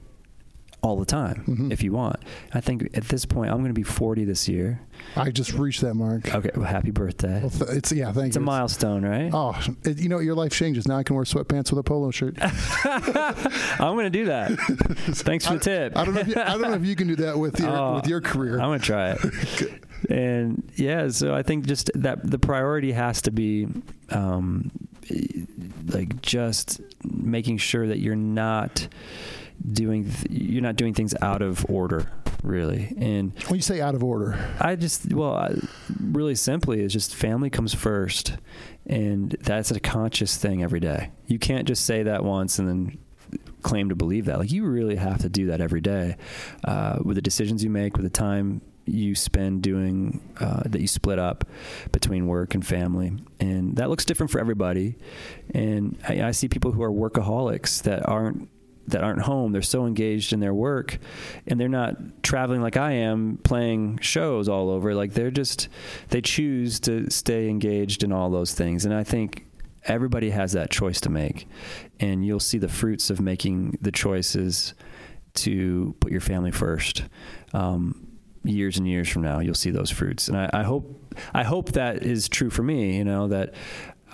all 0.85 0.97
the 0.97 1.05
time 1.05 1.43
Mhm. 1.47 1.71
if 1.73 1.81
you 1.81 1.91
want. 1.91 2.17
I 2.53 2.61
think 2.61 2.89
at 2.93 3.05
this 3.05 3.25
point, 3.25 3.49
I'm 3.49 3.57
going 3.57 3.69
to 3.69 3.73
be 3.73 3.83
40 3.83 4.23
this 4.23 4.47
year. 4.47 4.79
I 5.15 5.31
just 5.31 5.53
reached 5.53 5.81
that 5.81 5.95
mark. 5.95 6.33
Okay, 6.33 6.51
well, 6.55 6.65
happy 6.65 6.91
birthday. 6.91 7.41
Well, 7.41 7.49
th- 7.49 7.69
it's 7.71 7.91
yeah, 7.91 8.11
thank 8.11 8.27
It's 8.27 8.37
a 8.37 8.39
you. 8.39 8.45
milestone, 8.45 9.03
right? 9.03 9.31
Oh, 9.33 9.55
it, 9.83 9.97
you 9.99 10.09
know, 10.09 10.19
your 10.19 10.35
life 10.35 10.51
changes. 10.51 10.87
Now 10.87 10.97
I 10.97 11.03
can 11.03 11.15
wear 11.15 11.25
sweatpants 11.25 11.71
with 11.71 11.79
a 11.79 11.83
polo 11.83 12.11
shirt. 12.11 12.37
I'm 12.41 13.95
going 13.95 14.05
to 14.05 14.09
do 14.09 14.25
that. 14.25 14.51
Thanks 15.25 15.45
for 15.47 15.53
the 15.55 15.59
tip. 15.59 15.97
I 15.97 16.05
don't 16.05 16.13
know. 16.13 16.21
If 16.21 16.27
you, 16.27 16.35
I 16.37 16.49
don't 16.51 16.61
know 16.61 16.73
if 16.73 16.85
you 16.85 16.95
can 16.95 17.07
do 17.07 17.15
that 17.17 17.37
with 17.37 17.59
your 17.59 17.69
Oh, 17.75 17.95
with 17.95 18.07
your 18.07 18.21
career. 18.21 18.53
I'm 18.59 18.67
going 18.69 18.79
to 18.79 18.85
try 18.85 19.11
it. 19.11 19.81
and 20.09 20.63
yeah, 20.75 21.09
so 21.09 21.33
I 21.33 21.41
think 21.43 21.65
just 21.65 21.89
that 21.95 22.29
the 22.29 22.39
priority 22.39 22.91
has 22.91 23.21
to 23.23 23.31
be 23.31 23.67
um, 24.11 24.71
like 25.87 26.21
just 26.21 26.79
making 27.03 27.57
sure 27.57 27.87
that 27.87 27.99
you're 27.99 28.15
not 28.15 28.87
doing 29.71 30.09
th- 30.09 30.27
you're 30.29 30.61
not 30.61 30.75
doing 30.75 30.93
things 30.93 31.13
out 31.21 31.41
of 31.41 31.65
order 31.69 32.11
really 32.43 32.93
and 32.97 33.33
when 33.47 33.55
you 33.55 33.61
say 33.61 33.81
out 33.81 33.95
of 33.95 34.03
order, 34.03 34.37
I 34.59 34.75
just 34.75 35.13
well, 35.13 35.35
I, 35.35 35.55
really 35.99 36.35
simply 36.35 36.81
is 36.81 36.93
just 36.93 37.15
family 37.15 37.49
comes 37.49 37.73
first, 37.73 38.37
and 38.85 39.31
that's 39.41 39.71
a 39.71 39.79
conscious 39.79 40.37
thing 40.37 40.63
every 40.63 40.79
day. 40.79 41.11
You 41.27 41.39
can't 41.39 41.67
just 41.67 41.85
say 41.85 42.03
that 42.03 42.23
once 42.23 42.59
and 42.59 42.67
then 42.67 42.97
claim 43.61 43.89
to 43.89 43.95
believe 43.95 44.25
that. 44.25 44.39
Like 44.39 44.51
you 44.51 44.65
really 44.65 44.95
have 44.95 45.19
to 45.19 45.29
do 45.29 45.47
that 45.47 45.61
every 45.61 45.81
day, 45.81 46.17
uh, 46.63 46.99
with 47.03 47.15
the 47.15 47.21
decisions 47.21 47.63
you 47.63 47.69
make, 47.69 47.97
with 47.97 48.03
the 48.03 48.09
time 48.09 48.61
you 48.85 49.15
spend 49.15 49.63
doing 49.63 50.21
uh, 50.39 50.63
that 50.65 50.79
you 50.79 50.87
split 50.87 51.17
up 51.17 51.45
between 51.91 52.27
work 52.27 52.53
and 52.53 52.65
family, 52.65 53.13
and 53.39 53.75
that 53.77 53.89
looks 53.89 54.05
different 54.05 54.31
for 54.31 54.39
everybody. 54.39 54.95
And 55.53 55.97
I, 56.07 56.23
I 56.23 56.31
see 56.31 56.47
people 56.47 56.71
who 56.71 56.83
are 56.83 56.91
workaholics 56.91 57.83
that 57.83 58.07
aren't 58.07 58.49
that 58.87 59.03
aren't 59.03 59.21
home. 59.21 59.51
They're 59.51 59.61
so 59.61 59.85
engaged 59.85 60.33
in 60.33 60.39
their 60.39 60.53
work 60.53 60.99
and 61.47 61.59
they're 61.59 61.67
not 61.67 62.23
traveling 62.23 62.61
like 62.61 62.77
I 62.77 62.91
am 62.91 63.37
playing 63.43 63.99
shows 63.99 64.47
all 64.47 64.69
over. 64.69 64.93
Like 64.93 65.13
they're 65.13 65.31
just, 65.31 65.69
they 66.09 66.21
choose 66.21 66.79
to 66.81 67.09
stay 67.09 67.49
engaged 67.49 68.03
in 68.03 68.11
all 68.11 68.29
those 68.29 68.53
things. 68.53 68.85
And 68.85 68.93
I 68.93 69.03
think 69.03 69.45
everybody 69.85 70.29
has 70.29 70.53
that 70.53 70.69
choice 70.69 71.01
to 71.01 71.09
make. 71.09 71.47
And 71.99 72.25
you'll 72.25 72.39
see 72.39 72.57
the 72.57 72.69
fruits 72.69 73.09
of 73.09 73.19
making 73.19 73.77
the 73.81 73.91
choices 73.91 74.73
to 75.35 75.95
put 75.99 76.11
your 76.11 76.21
family 76.21 76.51
first. 76.51 77.03
Um, 77.53 78.07
years 78.43 78.77
and 78.77 78.87
years 78.87 79.09
from 79.09 79.23
now, 79.23 79.39
you'll 79.39 79.55
see 79.55 79.71
those 79.71 79.89
fruits. 79.89 80.27
And 80.27 80.37
I, 80.37 80.49
I 80.53 80.63
hope, 80.63 81.15
I 81.33 81.43
hope 81.43 81.71
that 81.71 82.03
is 82.03 82.29
true 82.29 82.51
for 82.51 82.61
me, 82.61 82.97
you 82.97 83.03
know, 83.03 83.27
that, 83.29 83.55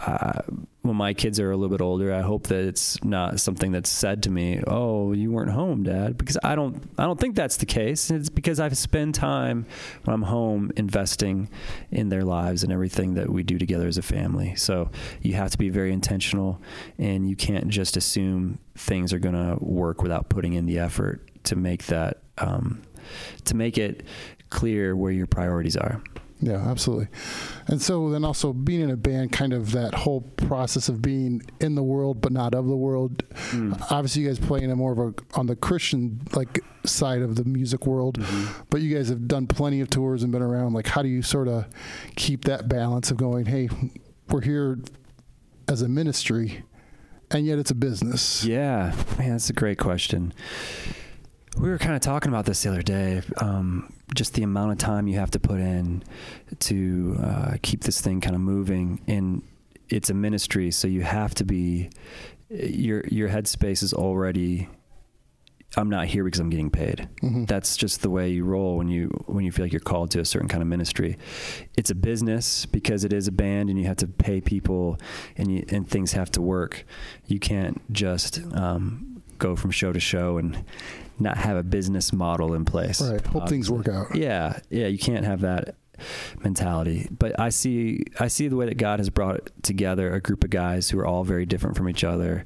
uh, 0.06 0.42
when 0.82 0.96
my 0.96 1.14
kids 1.14 1.40
are 1.40 1.52
a 1.52 1.56
little 1.56 1.76
bit 1.76 1.82
older, 1.84 2.12
I 2.12 2.22
hope 2.22 2.48
that 2.48 2.64
it's 2.64 3.04
not 3.04 3.40
something 3.40 3.72
that's 3.72 3.90
said 3.90 4.24
to 4.24 4.32
me, 4.32 4.62
"Oh, 4.66 5.14
you 5.14 5.32
weren't 5.32 5.52
home, 5.52 5.84
Dad," 5.84 6.18
because 6.18 6.38
I 6.44 6.56
don't. 6.56 6.90
I 6.98 7.06
don't 7.06 7.20
think 7.20 7.36
that's 7.36 7.58
the 7.58 7.68
case. 7.68 8.10
It's 8.10 8.30
because 8.30 8.60
I 8.60 8.68
spend 8.70 9.14
time 9.14 9.68
when 10.04 10.14
I'm 10.14 10.24
home 10.24 10.72
investing 10.76 11.50
in 11.92 12.10
their 12.10 12.24
lives 12.24 12.64
and 12.64 12.74
everything 12.74 13.14
that 13.14 13.30
we 13.30 13.44
do 13.44 13.60
together 13.60 13.88
as 13.88 14.00
a 14.00 14.02
family. 14.02 14.56
So 14.56 14.90
you 15.22 15.34
have 15.36 15.52
to 15.52 15.58
be 15.58 15.70
very 15.70 15.94
intentional, 15.94 16.60
and 16.98 17.30
you 17.30 17.36
can't 17.36 17.68
just 17.68 17.96
assume 17.96 18.58
things 18.76 19.14
are 19.14 19.20
going 19.20 19.36
to 19.36 19.64
work 19.64 20.02
without 20.02 20.30
putting 20.30 20.54
in 20.54 20.66
the 20.66 20.80
effort 20.80 21.30
to 21.44 21.56
make 21.56 21.86
that 21.88 22.24
um, 22.40 22.82
to 23.46 23.56
make 23.56 23.78
it 23.78 24.04
clear 24.50 24.96
where 24.96 25.12
your 25.12 25.28
priorities 25.28 25.78
are. 25.78 26.02
Yeah, 26.44 26.58
absolutely. 26.58 27.08
And 27.68 27.80
so 27.80 28.10
then 28.10 28.26
also 28.26 28.52
being 28.52 28.82
in 28.82 28.90
a 28.90 28.98
band, 28.98 29.32
kind 29.32 29.54
of 29.54 29.72
that 29.74 29.94
whole 29.94 30.22
process 30.22 30.90
of 30.90 31.00
being 31.02 31.44
in 31.60 31.76
the 31.76 31.84
world 31.84 32.20
but 32.20 32.32
not 32.32 32.56
of 32.56 32.66
the 32.66 32.76
world. 32.76 33.24
Obviously, 33.92 34.24
you 34.24 34.28
guys 34.28 34.40
play 34.40 34.62
in 34.62 34.72
a 34.72 34.76
more 34.76 34.92
of 34.92 35.00
a 35.00 35.14
on 35.40 35.46
the 35.46 35.56
Christian 35.56 36.20
like 36.34 36.60
side 36.84 37.22
of 37.22 37.36
the 37.36 37.44
music 37.44 37.86
world, 37.86 38.18
but 38.72 38.82
you 38.82 38.96
guys 38.96 39.10
have 39.10 39.28
done 39.28 39.46
plenty 39.46 39.82
of 39.82 39.90
tours 39.92 40.24
and 40.24 40.32
been 40.32 40.42
around. 40.42 40.74
Like, 40.74 40.88
how 40.88 41.04
do 41.04 41.10
you 41.10 41.22
sort 41.22 41.48
of 41.48 41.66
keep 42.16 42.46
that 42.46 42.68
balance 42.68 43.12
of 43.12 43.18
going? 43.18 43.46
Hey, 43.46 43.70
we're 44.30 44.42
here 44.42 44.80
as 45.68 45.84
a 45.84 45.88
ministry, 45.88 46.64
and 47.30 47.46
yet 47.46 47.60
it's 47.60 47.70
a 47.70 47.76
business. 47.76 48.44
Yeah, 48.44 48.96
man, 49.20 49.34
that's 49.34 49.52
a 49.52 49.54
great 49.54 49.78
question. 49.78 50.34
We 51.58 51.70
were 51.70 51.78
kind 51.78 51.96
of 51.96 52.02
talking 52.02 52.30
about 52.30 52.46
this 52.46 52.64
the 52.64 52.70
other 52.70 52.82
day. 52.82 53.22
Um, 53.38 53.94
just 54.14 54.34
the 54.34 54.44
amount 54.44 54.72
of 54.72 54.78
time 54.78 55.08
you 55.08 55.18
have 55.20 55.32
to 55.32 55.40
put 55.40 55.60
in 55.60 56.04
to 56.60 57.18
uh, 57.24 57.54
keep 57.62 57.84
this 57.84 58.02
thing 58.02 58.22
kind 58.22 58.36
of 58.36 58.42
moving, 58.42 59.02
and 59.08 59.42
it's 59.90 60.10
a 60.10 60.14
ministry, 60.14 60.72
so 60.72 60.88
you 60.88 61.02
have 61.02 61.34
to 61.36 61.44
be 61.46 61.90
your 62.50 63.04
your 63.08 63.30
headspace 63.30 63.82
is 63.84 63.94
already 63.94 64.68
I'm 65.78 65.90
not 65.90 66.08
here 66.08 66.26
because 66.26 66.42
I'm 66.42 66.50
getting 66.50 66.70
paid. 66.70 67.08
Mhm. 67.22 67.48
That's 67.48 67.78
just 67.78 68.02
the 68.02 68.10
way 68.10 68.30
you 68.30 68.44
roll 68.44 68.76
when 68.78 68.90
you 68.90 69.08
when 69.28 69.46
you 69.46 69.54
feel 69.54 69.64
like 69.64 69.72
you're 69.72 69.80
called 69.80 70.12
to 70.12 70.20
a 70.20 70.26
certain 70.26 70.50
kind 70.50 70.62
of 70.62 70.68
ministry. 70.68 71.18
It's 71.78 71.90
a 71.90 71.96
business 71.96 72.66
because 72.66 73.06
it 73.06 73.14
is 73.14 73.30
a 73.30 73.32
band 73.32 73.70
and 73.70 73.80
you 73.80 73.86
have 73.86 73.96
to 73.98 74.08
pay 74.08 74.42
people 74.42 74.98
and 75.38 75.50
you, 75.50 75.64
and 75.70 75.88
things 75.90 76.12
have 76.12 76.30
to 76.32 76.42
work. 76.42 76.86
You 77.28 77.40
can't 77.40 77.82
just 77.94 78.42
um, 78.54 79.24
go 79.38 79.56
from 79.56 79.72
show 79.72 79.94
to 79.94 80.00
show 80.02 80.38
and 80.38 80.62
not 81.22 81.38
have 81.38 81.58
a 81.58 81.64
business 81.64 82.12
model 82.12 82.54
in 82.54 82.66
place. 82.66 83.02
Right. 83.02 83.26
Hope 83.26 83.44
uh, 83.44 83.48
things 83.48 83.70
work 83.70 83.88
out. 83.88 84.16
Yeah, 84.16 84.60
yeah, 84.70 84.88
you 84.88 84.98
can't 84.98 85.26
have 85.26 85.42
that 85.42 85.76
mentality. 86.44 87.08
But 87.12 87.40
I 87.40 87.50
see 87.50 88.04
I 88.20 88.28
see 88.28 88.48
the 88.48 88.56
way 88.56 88.66
that 88.66 88.78
God 88.78 89.00
has 89.00 89.10
brought 89.10 89.50
together 89.64 90.14
a 90.14 90.20
group 90.20 90.44
of 90.44 90.50
guys 90.50 90.90
who 90.90 91.00
are 91.00 91.06
all 91.06 91.24
very 91.24 91.46
different 91.46 91.78
from 91.78 91.90
each 91.90 92.04
other 92.04 92.44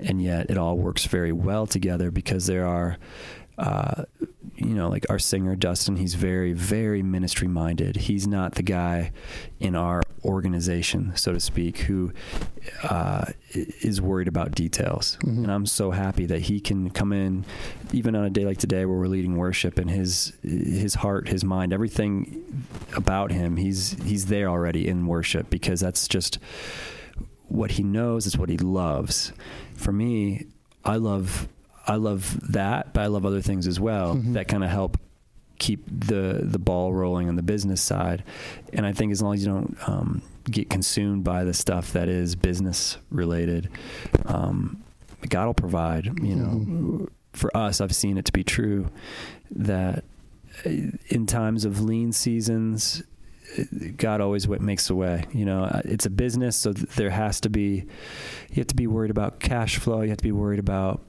and 0.00 0.22
yet 0.22 0.50
it 0.50 0.58
all 0.58 0.76
works 0.76 1.06
very 1.06 1.32
well 1.32 1.66
together 1.66 2.10
because 2.10 2.46
there 2.46 2.66
are 2.66 2.98
uh, 3.58 4.04
you 4.56 4.74
know, 4.74 4.88
like 4.88 5.06
our 5.10 5.18
singer 5.18 5.56
Dustin, 5.56 5.96
he's 5.96 6.14
very, 6.14 6.52
very 6.52 7.02
ministry 7.02 7.48
minded. 7.48 7.96
He's 7.96 8.26
not 8.26 8.54
the 8.54 8.62
guy 8.62 9.12
in 9.58 9.74
our 9.74 10.02
organization, 10.24 11.12
so 11.16 11.32
to 11.32 11.40
speak, 11.40 11.78
who 11.78 12.12
uh, 12.82 13.26
is 13.52 14.00
worried 14.00 14.28
about 14.28 14.52
details. 14.52 15.18
Mhm. 15.22 15.38
And 15.44 15.52
I'm 15.52 15.66
so 15.66 15.90
happy 15.90 16.24
that 16.26 16.42
he 16.42 16.60
can 16.60 16.90
come 16.90 17.12
in, 17.12 17.44
even 17.92 18.14
on 18.14 18.24
a 18.24 18.30
day 18.30 18.44
like 18.44 18.58
today 18.58 18.84
where 18.84 18.96
we're 18.96 19.08
leading 19.08 19.36
worship, 19.36 19.78
and 19.78 19.90
his 19.90 20.32
his 20.42 20.94
heart, 20.94 21.28
his 21.28 21.44
mind, 21.44 21.72
everything 21.72 22.64
about 22.96 23.32
him, 23.32 23.56
he's 23.56 23.96
he's 24.04 24.26
there 24.26 24.48
already 24.48 24.86
in 24.88 25.06
worship 25.06 25.50
because 25.50 25.80
that's 25.80 26.06
just 26.08 26.38
what 27.48 27.72
he 27.72 27.82
knows. 27.82 28.26
It's 28.26 28.38
what 28.38 28.48
he 28.48 28.56
loves. 28.56 29.32
For 29.74 29.92
me, 29.92 30.46
I 30.84 30.96
love 30.96 31.48
I 31.86 31.96
love 31.96 32.38
that, 32.52 32.92
but 32.94 33.02
I 33.02 33.06
love 33.06 33.26
other 33.26 33.42
things 33.42 33.66
as 33.66 33.78
well 33.78 34.16
Mhm. 34.16 34.32
that 34.34 34.48
kind 34.48 34.64
of 34.64 34.70
help 34.70 34.98
keep 35.58 35.84
the 35.88 36.40
the 36.42 36.58
ball 36.58 36.92
rolling 36.92 37.28
on 37.28 37.36
the 37.36 37.42
business 37.42 37.80
side. 37.80 38.24
And 38.72 38.84
I 38.84 38.92
think 38.92 39.12
as 39.12 39.22
long 39.22 39.34
as 39.34 39.44
you 39.46 39.52
don't 39.52 39.76
um, 39.88 40.22
get 40.50 40.68
consumed 40.68 41.24
by 41.24 41.44
the 41.44 41.54
stuff 41.54 41.92
that 41.92 42.08
is 42.08 42.34
business 42.36 42.98
related, 43.10 43.68
um, 44.26 44.78
God 45.28 45.46
will 45.46 45.54
provide. 45.54 46.06
You 46.22 46.36
know, 46.36 46.46
Mhm. 46.66 47.08
for 47.32 47.56
us, 47.56 47.80
I've 47.80 47.94
seen 47.94 48.18
it 48.18 48.24
to 48.26 48.32
be 48.32 48.42
true 48.44 48.86
that 49.50 50.04
uh, 50.66 50.70
in 51.08 51.26
times 51.26 51.64
of 51.64 51.80
lean 51.82 52.12
seasons. 52.12 53.02
God 53.98 54.20
always 54.20 54.48
makes 54.48 54.90
a 54.90 54.94
way. 54.96 55.24
You 55.32 55.44
know, 55.44 55.64
Uh, 55.64 55.82
it's 55.84 56.06
a 56.06 56.10
business, 56.10 56.56
so 56.56 56.72
there 56.72 57.10
has 57.10 57.40
to 57.42 57.50
be. 57.50 57.84
You 58.50 58.56
have 58.56 58.66
to 58.68 58.74
be 58.74 58.86
worried 58.88 59.10
about 59.12 59.38
cash 59.38 59.76
flow. 59.78 60.00
You 60.02 60.08
have 60.08 60.16
to 60.18 60.24
be 60.24 60.32
worried 60.32 60.58
about 60.58 61.02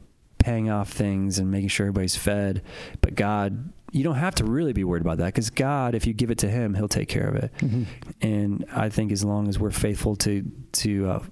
paying 0.45 0.69
off 0.69 0.89
things 0.91 1.39
and 1.39 1.49
making 1.49 1.69
sure 1.69 1.85
everybody's 1.87 2.15
fed. 2.15 2.61
But 3.01 3.15
God, 3.15 3.71
you 3.91 4.03
don't 4.03 4.15
have 4.15 4.35
to 4.35 4.43
really 4.43 4.73
be 4.73 4.83
worried 4.83 5.01
about 5.01 5.17
that 5.17 5.27
because 5.33 5.49
God, 5.49 5.95
if 5.95 6.05
you 6.05 6.13
give 6.13 6.29
it 6.29 6.37
to 6.39 6.49
Him, 6.49 6.75
He'll 6.75 6.87
take 6.87 7.09
care 7.09 7.27
of 7.27 7.35
it. 7.35 7.51
Mhm. 7.57 7.85
And 8.21 8.65
I 8.71 8.89
think 8.89 9.11
as 9.11 9.23
long 9.23 9.47
as 9.47 9.57
we're 9.57 9.71
faithful 9.71 10.15
to 10.17 10.43
to 10.83 11.09
uh, 11.09 11.23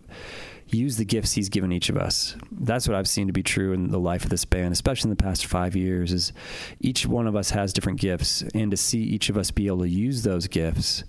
use 0.68 0.98
the 0.98 1.06
gifts 1.06 1.34
He's 1.34 1.50
given 1.50 1.72
each 1.72 1.90
of 1.90 1.98
us, 1.98 2.36
that's 2.52 2.88
what 2.88 2.96
I've 2.98 3.08
seen 3.08 3.28
to 3.28 3.34
be 3.34 3.44
true 3.44 3.74
in 3.74 3.92
the 3.92 4.00
life 4.00 4.24
of 4.24 4.30
this 4.32 4.46
band, 4.46 4.72
especially 4.74 5.10
in 5.12 5.16
the 5.16 5.24
past 5.24 5.46
five 5.46 5.76
years. 5.76 6.12
Is 6.12 6.34
each 6.80 7.06
one 7.06 7.28
of 7.28 7.36
us 7.36 7.52
has 7.52 7.72
different 7.74 8.00
gifts, 8.00 8.42
and 8.56 8.72
to 8.72 8.78
see 8.78 9.04
each 9.04 9.30
of 9.30 9.38
us 9.38 9.52
be 9.52 9.68
able 9.68 9.82
to 9.82 9.90
use 9.90 10.24
those 10.24 10.48
gifts, 10.48 11.04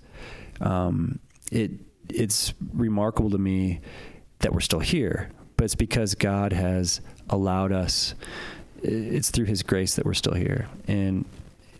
um, 0.61 1.19
it 1.51 1.71
it's 2.09 2.53
remarkable 2.73 3.31
to 3.31 3.39
me 3.39 3.79
that 4.39 4.53
we're 4.53 4.59
still 4.59 4.81
here. 4.81 5.29
But 5.57 5.63
it's 5.65 5.75
because 5.75 6.13
God 6.15 6.51
has 6.53 6.99
allowed 7.29 7.71
us. 7.71 8.15
It's 8.81 9.31
through 9.31 9.45
His 9.45 9.63
grace 9.63 9.95
that 9.95 10.05
we're 10.05 10.13
still 10.13 10.33
here, 10.33 10.67
and 10.87 11.25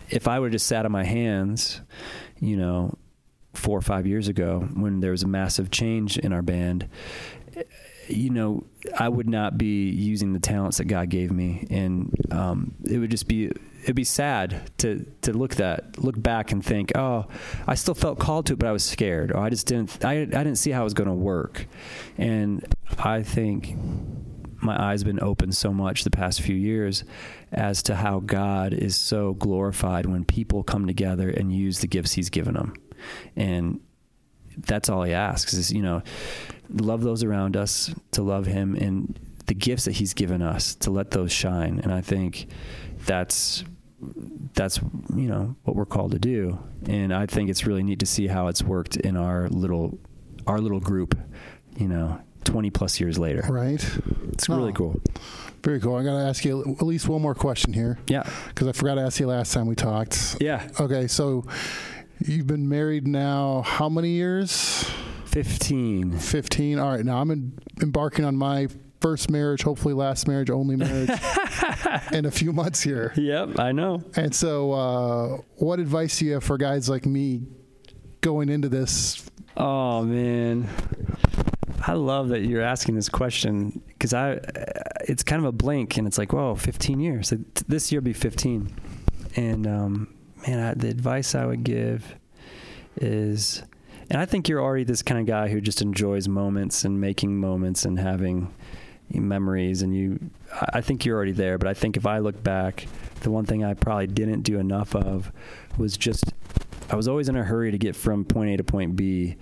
if 0.09 0.27
I 0.27 0.39
would 0.39 0.47
have 0.47 0.53
just 0.53 0.67
sat 0.67 0.85
on 0.85 0.91
my 0.91 1.03
hands, 1.03 1.81
you 2.39 2.57
know, 2.57 2.97
four 3.53 3.77
or 3.77 3.81
five 3.81 4.05
years 4.05 4.27
ago 4.27 4.67
when 4.73 4.99
there 4.99 5.11
was 5.11 5.23
a 5.23 5.27
massive 5.27 5.71
change 5.71 6.17
in 6.17 6.33
our 6.33 6.41
band, 6.41 6.87
you 8.07 8.29
know, 8.29 8.65
I 8.97 9.09
would 9.09 9.27
not 9.27 9.57
be 9.57 9.89
using 9.89 10.33
the 10.33 10.39
talents 10.39 10.77
that 10.77 10.85
God 10.85 11.09
gave 11.09 11.31
me, 11.31 11.67
and 11.69 12.13
um, 12.31 12.75
it 12.83 12.99
would 12.99 13.11
just 13.11 13.27
be 13.27 13.51
it'd 13.83 13.95
be 13.95 14.03
sad 14.03 14.71
to 14.79 15.05
to 15.21 15.33
look 15.33 15.55
that 15.55 15.97
look 15.97 16.21
back 16.21 16.51
and 16.51 16.63
think, 16.63 16.95
oh, 16.95 17.25
I 17.67 17.75
still 17.75 17.95
felt 17.95 18.19
called 18.19 18.47
to 18.47 18.53
it, 18.53 18.59
but 18.59 18.67
I 18.67 18.71
was 18.71 18.83
scared, 18.83 19.31
or 19.31 19.39
I 19.39 19.49
just 19.49 19.67
didn't 19.67 20.03
I 20.05 20.21
I 20.21 20.25
didn't 20.25 20.55
see 20.55 20.71
how 20.71 20.81
it 20.81 20.85
was 20.85 20.93
going 20.93 21.09
to 21.09 21.15
work, 21.15 21.65
and 22.17 22.63
I 22.99 23.23
think 23.23 23.75
my 24.65 24.81
eyes 24.81 25.01
have 25.01 25.07
been 25.07 25.23
opened 25.23 25.55
so 25.55 25.71
much 25.71 26.03
the 26.03 26.11
past 26.11 26.41
few 26.41 26.55
years 26.55 27.03
as 27.51 27.83
to 27.83 27.95
how 27.95 28.19
God 28.19 28.73
is 28.73 28.95
so 28.95 29.33
glorified 29.33 30.05
when 30.05 30.25
people 30.25 30.63
come 30.63 30.87
together 30.87 31.29
and 31.29 31.53
use 31.53 31.79
the 31.79 31.87
gifts 31.87 32.13
He's 32.13 32.29
given 32.29 32.55
them, 32.55 32.73
and 33.35 33.79
that's 34.57 34.89
all 34.89 35.03
He 35.03 35.13
asks 35.13 35.53
is 35.53 35.71
you 35.71 35.81
know 35.81 36.01
love 36.69 37.01
those 37.01 37.23
around 37.23 37.55
us 37.55 37.93
to 38.11 38.23
love 38.23 38.45
Him 38.45 38.75
and 38.75 39.19
the 39.45 39.53
gifts 39.53 39.85
that 39.85 39.93
He's 39.93 40.13
given 40.13 40.41
us 40.41 40.75
to 40.75 40.91
let 40.91 41.11
those 41.11 41.31
shine, 41.31 41.79
and 41.79 41.93
I 41.93 42.01
think 42.01 42.47
that's 43.05 43.63
that's 44.53 44.79
you 45.15 45.27
know 45.27 45.55
what 45.63 45.75
we're 45.75 45.85
called 45.85 46.11
to 46.11 46.19
do, 46.19 46.59
and 46.87 47.13
I 47.13 47.25
think 47.25 47.49
it's 47.49 47.65
really 47.65 47.83
neat 47.83 47.99
to 47.99 48.05
see 48.05 48.27
how 48.27 48.47
it's 48.47 48.63
worked 48.63 48.97
in 48.97 49.15
our 49.15 49.47
little 49.49 49.97
our 50.47 50.59
little 50.59 50.79
group, 50.79 51.17
you 51.77 51.87
know. 51.87 52.19
20 52.45 52.69
plus 52.69 52.99
years 52.99 53.17
later. 53.19 53.43
Right. 53.49 53.83
It's 54.33 54.47
really 54.49 54.71
Oh. 54.71 54.75
cool. 54.75 55.01
Very 55.63 55.79
cool. 55.79 55.95
I 55.95 56.03
got 56.03 56.11
to 56.21 56.25
ask 56.27 56.45
you 56.45 56.61
at 56.79 56.85
least 56.85 57.07
one 57.09 57.21
more 57.21 57.33
question 57.35 57.73
here 57.73 57.97
Yeah. 58.07 58.23
because 58.49 58.67
I 58.67 58.71
forgot 58.71 58.95
to 58.95 59.01
ask 59.01 59.19
you 59.19 59.27
last 59.27 59.51
time 59.53 59.65
we 59.67 59.75
talked. 59.75 60.37
Yeah. 60.39 60.67
Okay, 60.79 61.07
so 61.07 61.43
you've 62.23 62.47
been 62.47 62.69
married 62.69 63.07
now 63.07 63.61
how 63.65 63.89
many 63.89 64.09
years? 64.11 64.85
15. 65.25 66.17
15. 66.19 66.79
All 66.79 66.91
right, 66.91 67.03
now 67.03 67.17
I'm 67.19 67.31
in, 67.31 67.57
embarking 67.81 68.25
on 68.25 68.35
my 68.37 68.67
first 69.01 69.29
marriage, 69.29 69.63
hopefully 69.63 69.93
last 69.93 70.27
marriage, 70.27 70.49
only 70.49 70.75
marriage 70.75 71.09
in 72.11 72.25
a 72.25 72.31
few 72.31 72.53
months 72.53 72.81
here. 72.81 73.11
Yep, 73.15 73.59
I 73.59 73.71
know. 73.71 74.01
And 74.15 74.33
so, 74.33 74.71
uh, 74.71 75.37
what 75.57 75.79
advice 75.79 76.19
do 76.19 76.25
you 76.25 76.33
have 76.33 76.43
for 76.43 76.57
guys 76.57 76.87
like 76.89 77.05
me 77.05 77.43
going 78.21 78.49
into 78.49 78.69
this? 78.69 79.25
Oh 79.57 80.03
man, 80.03 80.67
I 81.87 81.93
love 81.93 82.29
that 82.29 82.41
you're 82.41 82.63
asking 82.63 82.95
this 82.95 83.09
question 83.09 83.81
because 83.89 84.13
I, 84.13 84.39
it's 85.07 85.21
kind 85.21 85.39
of 85.39 85.45
a 85.45 85.51
blink, 85.51 85.97
and 85.97 86.07
it's 86.07 86.17
like, 86.17 86.33
whoa, 86.33 86.55
15 86.55 86.99
years. 86.99 87.31
This 87.67 87.91
year 87.91 88.01
will 88.01 88.05
be 88.05 88.13
15, 88.13 88.73
and 89.35 89.67
um, 89.67 90.13
man, 90.47 90.59
I, 90.59 90.73
the 90.73 90.89
advice 90.89 91.35
I 91.35 91.45
would 91.45 91.63
give 91.63 92.15
is, 92.95 93.61
and 94.09 94.19
I 94.19 94.25
think 94.25 94.49
you're 94.49 94.61
already 94.61 94.83
this 94.83 95.03
kind 95.03 95.19
of 95.19 95.27
guy 95.27 95.49
who 95.49 95.61
just 95.61 95.81
enjoys 95.81 96.27
moments 96.27 96.85
and 96.85 96.99
making 96.99 97.37
moments 97.37 97.85
and 97.85 97.99
having 97.99 98.51
memories, 99.11 99.83
and 99.83 99.95
you, 99.95 100.19
I 100.73 100.81
think 100.81 101.05
you're 101.05 101.15
already 101.15 101.33
there. 101.33 101.59
But 101.59 101.67
I 101.67 101.75
think 101.75 101.97
if 101.97 102.07
I 102.07 102.17
look 102.17 102.41
back, 102.43 102.87
the 103.21 103.29
one 103.29 103.45
thing 103.45 103.63
I 103.63 103.75
probably 103.75 104.07
didn't 104.07 104.41
do 104.41 104.57
enough 104.57 104.95
of 104.95 105.31
was 105.77 105.97
just 105.97 106.33
I 106.89 106.95
was 106.95 107.07
always 107.07 107.29
in 107.29 107.35
a 107.35 107.43
hurry 107.43 107.71
to 107.71 107.77
get 107.77 107.95
from 107.95 108.25
point 108.25 108.51
A 108.51 108.57
to 108.57 108.63
point 108.63 108.95
B. 108.95 109.37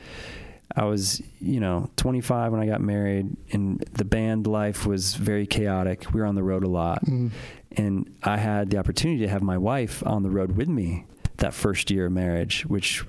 I 0.75 0.85
was, 0.85 1.21
you 1.39 1.59
know, 1.59 1.89
25 1.97 2.51
when 2.51 2.61
I 2.61 2.65
got 2.65 2.81
married, 2.81 3.35
and 3.51 3.79
the 3.93 4.05
band 4.05 4.47
life 4.47 4.85
was 4.85 5.15
very 5.15 5.45
chaotic. 5.45 6.11
We 6.13 6.19
were 6.19 6.25
on 6.25 6.35
the 6.35 6.43
road 6.43 6.63
a 6.63 6.67
lot, 6.69 7.05
Mm, 7.05 7.31
and 7.77 8.15
I 8.23 8.37
had 8.37 8.69
the 8.71 8.77
opportunity 8.77 9.19
to 9.21 9.27
have 9.27 9.41
my 9.43 9.57
wife 9.57 10.01
on 10.05 10.23
the 10.23 10.29
road 10.31 10.53
with 10.57 10.67
me 10.69 11.05
that 11.37 11.53
first 11.53 11.91
year 11.91 12.07
of 12.07 12.11
marriage, 12.11 12.65
which 12.67 13.03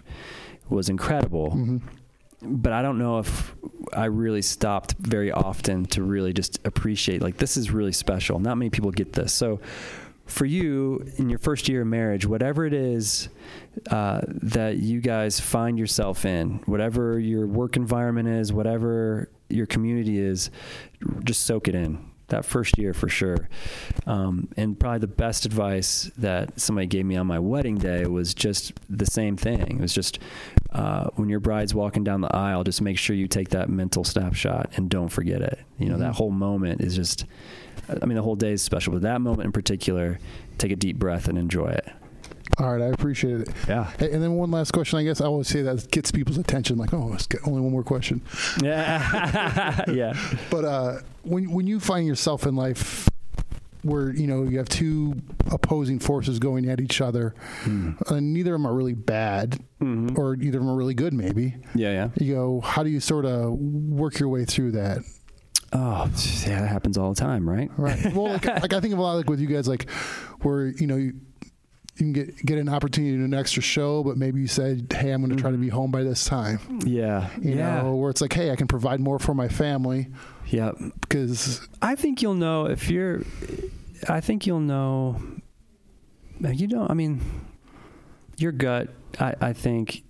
was 0.68 0.88
incredible. 0.88 1.52
mhm. 1.52 1.80
But 2.46 2.72
I 2.74 2.82
don't 2.82 2.98
know 2.98 3.20
if 3.20 3.54
I 3.94 4.04
really 4.04 4.42
stopped 4.42 4.94
very 4.98 5.32
often 5.32 5.86
to 5.86 6.02
really 6.02 6.34
just 6.34 6.58
appreciate 6.66 7.22
like 7.22 7.38
this 7.38 7.56
is 7.56 7.70
really 7.70 7.92
special. 7.92 8.38
Not 8.38 8.56
many 8.58 8.68
people 8.68 8.90
get 8.90 9.14
this. 9.14 9.32
So 9.32 9.60
for 10.26 10.44
you 10.46 11.06
in 11.16 11.28
your 11.28 11.38
first 11.38 11.68
year 11.68 11.82
of 11.82 11.86
marriage, 11.86 12.26
whatever 12.26 12.64
it 12.64 12.72
is 12.72 13.28
uh, 13.90 14.22
that 14.26 14.78
you 14.78 15.00
guys 15.00 15.38
find 15.40 15.78
yourself 15.78 16.24
in, 16.24 16.60
whatever 16.66 17.18
your 17.18 17.46
work 17.46 17.76
environment 17.76 18.28
is, 18.28 18.52
whatever 18.52 19.28
your 19.50 19.66
community 19.66 20.18
is, 20.18 20.50
just 21.24 21.44
soak 21.44 21.68
it 21.68 21.74
in. 21.74 22.10
That 22.28 22.46
first 22.46 22.78
year 22.78 22.94
for 22.94 23.06
sure. 23.10 23.50
Um, 24.06 24.48
and 24.56 24.80
probably 24.80 25.00
the 25.00 25.06
best 25.08 25.44
advice 25.44 26.10
that 26.16 26.58
somebody 26.58 26.86
gave 26.86 27.04
me 27.04 27.16
on 27.16 27.26
my 27.26 27.38
wedding 27.38 27.76
day 27.76 28.06
was 28.06 28.32
just 28.32 28.72
the 28.88 29.04
same 29.04 29.36
thing. 29.36 29.60
It 29.76 29.80
was 29.80 29.92
just 29.92 30.18
uh, 30.72 31.10
when 31.16 31.28
your 31.28 31.38
bride's 31.38 31.74
walking 31.74 32.02
down 32.02 32.22
the 32.22 32.34
aisle, 32.34 32.64
just 32.64 32.80
make 32.80 32.96
sure 32.98 33.14
you 33.14 33.28
take 33.28 33.50
that 33.50 33.68
mental 33.68 34.04
snapshot 34.04 34.72
and 34.76 34.88
don't 34.88 35.10
forget 35.10 35.42
it. 35.42 35.58
You 35.78 35.90
know, 35.90 35.96
Mhm. 35.96 36.00
that 36.00 36.14
whole 36.14 36.30
moment 36.30 36.80
is 36.80 36.96
just, 36.96 37.26
I 37.88 38.06
mean, 38.06 38.16
the 38.16 38.22
whole 38.22 38.36
day 38.36 38.52
is 38.52 38.62
special, 38.62 38.92
but 38.92 39.02
that 39.02 39.20
moment 39.20 39.46
in 39.46 39.52
particular, 39.52 40.18
take 40.58 40.70
a 40.72 40.76
deep 40.76 40.98
breath 40.98 41.28
and 41.28 41.36
enjoy 41.38 41.68
it. 41.68 41.88
All 42.58 42.72
right, 42.72 42.82
I 42.82 42.86
appreciate 42.88 43.40
it. 43.40 43.48
Yeah. 43.68 43.90
Hey, 43.98 44.12
and 44.12 44.22
then 44.22 44.34
one 44.34 44.50
last 44.50 44.72
question. 44.72 44.98
I 44.98 45.02
guess 45.04 45.20
I 45.20 45.24
always 45.26 45.48
say 45.48 45.62
that 45.62 45.90
gets 45.90 46.12
people's 46.12 46.38
attention. 46.38 46.76
Like, 46.78 46.92
oh, 46.94 47.06
let's 47.06 47.26
get 47.26 47.40
only 47.46 47.60
one 47.60 47.72
more 47.72 47.82
question. 47.82 48.20
Yeah. 48.62 49.84
yeah. 49.90 50.14
But 50.50 50.64
uh, 50.64 50.98
when 51.22 51.50
when 51.52 51.66
you 51.66 51.80
find 51.80 52.06
yourself 52.06 52.46
in 52.46 52.54
life 52.54 53.08
where 53.82 54.10
you 54.14 54.26
know 54.26 54.44
you 54.44 54.58
have 54.58 54.68
two 54.68 55.14
opposing 55.50 55.98
forces 55.98 56.38
going 56.38 56.68
at 56.68 56.80
each 56.80 57.00
other, 57.00 57.34
Mm. 57.64 58.00
and 58.10 58.32
neither 58.32 58.54
of 58.54 58.60
them 58.60 58.66
are 58.66 58.74
really 58.74 58.94
bad, 58.94 59.58
Mhm. 59.82 60.16
or 60.16 60.34
either 60.36 60.58
of 60.58 60.64
them 60.64 60.70
are 60.70 60.76
really 60.76 60.94
good. 60.94 61.12
Maybe 61.12 61.56
Yeah, 61.74 61.90
yeah. 61.92 62.08
you 62.24 62.34
go, 62.34 62.60
how 62.60 62.82
do 62.82 62.88
you 62.90 63.00
sort 63.00 63.24
of 63.26 63.52
work 63.52 64.18
your 64.20 64.28
way 64.28 64.44
through 64.44 64.72
that? 64.72 64.98
Oh, 65.74 66.08
yeah, 66.46 66.60
that 66.60 66.68
happens 66.68 66.96
all 66.96 67.12
the 67.12 67.20
time, 67.20 67.48
right? 67.48 67.68
Right. 67.76 67.98
Well, 68.14 68.32
like, 68.34 68.44
like 68.46 68.72
I 68.72 68.80
think 68.80 68.92
of 68.92 68.98
a 69.00 69.02
lot 69.02 69.16
like 69.16 69.28
with 69.28 69.40
you 69.40 69.48
guys, 69.48 69.66
like 69.66 69.90
where 70.42 70.66
you 70.68 70.86
know 70.86 70.96
you, 70.96 71.14
you 71.96 71.98
can 71.98 72.12
get 72.12 72.36
get 72.46 72.58
an 72.58 72.68
opportunity 72.68 73.12
to 73.12 73.18
do 73.18 73.24
an 73.24 73.34
extra 73.34 73.60
show, 73.62 74.04
but 74.04 74.16
maybe 74.16 74.40
you 74.40 74.46
said, 74.46 74.92
"Hey, 74.92 75.10
I'm 75.10 75.20
going 75.24 75.34
to 75.34 75.40
try 75.42 75.50
to 75.50 75.56
be 75.56 75.68
home 75.68 75.90
by 75.90 76.02
this 76.04 76.24
time." 76.24 76.60
Yeah, 76.86 77.28
You 77.34 77.50
Mm-hmm. 77.50 77.58
yeah, 77.58 77.82
know, 77.82 77.96
where 77.96 78.10
it's 78.10 78.20
like, 78.20 78.32
"Hey, 78.32 78.50
I 78.52 78.56
can 78.56 78.68
provide 78.68 79.00
more 79.00 79.18
for 79.18 79.34
my 79.34 79.48
family 79.48 80.08
yeah. 80.46 80.72
because 81.00 81.66
I 81.82 81.96
think 81.96 82.22
you'll 82.22 82.34
know 82.34 82.66
if 82.66 82.88
you're. 82.88 83.22
I 84.08 84.20
think 84.20 84.46
you'll 84.46 84.60
know. 84.60 85.20
You 86.40 86.66
know, 86.68 86.86
I 86.88 86.94
mean, 86.94 87.20
your 88.36 88.52
gut. 88.52 88.88
I, 89.18 89.34
I 89.40 89.52
think. 89.52 90.02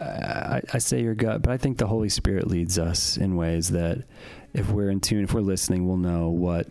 I, 0.00 0.62
I 0.72 0.78
say 0.78 1.02
your 1.02 1.14
gut, 1.14 1.42
but 1.42 1.50
I 1.50 1.56
think 1.58 1.78
the 1.78 1.86
Holy 1.86 2.08
Spirit 2.08 2.46
leads 2.46 2.78
us 2.78 3.16
in 3.18 3.34
ways 3.36 3.70
that, 3.70 4.04
if 4.54 4.70
we're 4.70 4.90
in 4.90 5.00
tune, 5.00 5.24
if 5.24 5.32
we're 5.34 5.40
listening, 5.40 5.86
we'll 5.86 5.96
know 5.96 6.28
what 6.28 6.66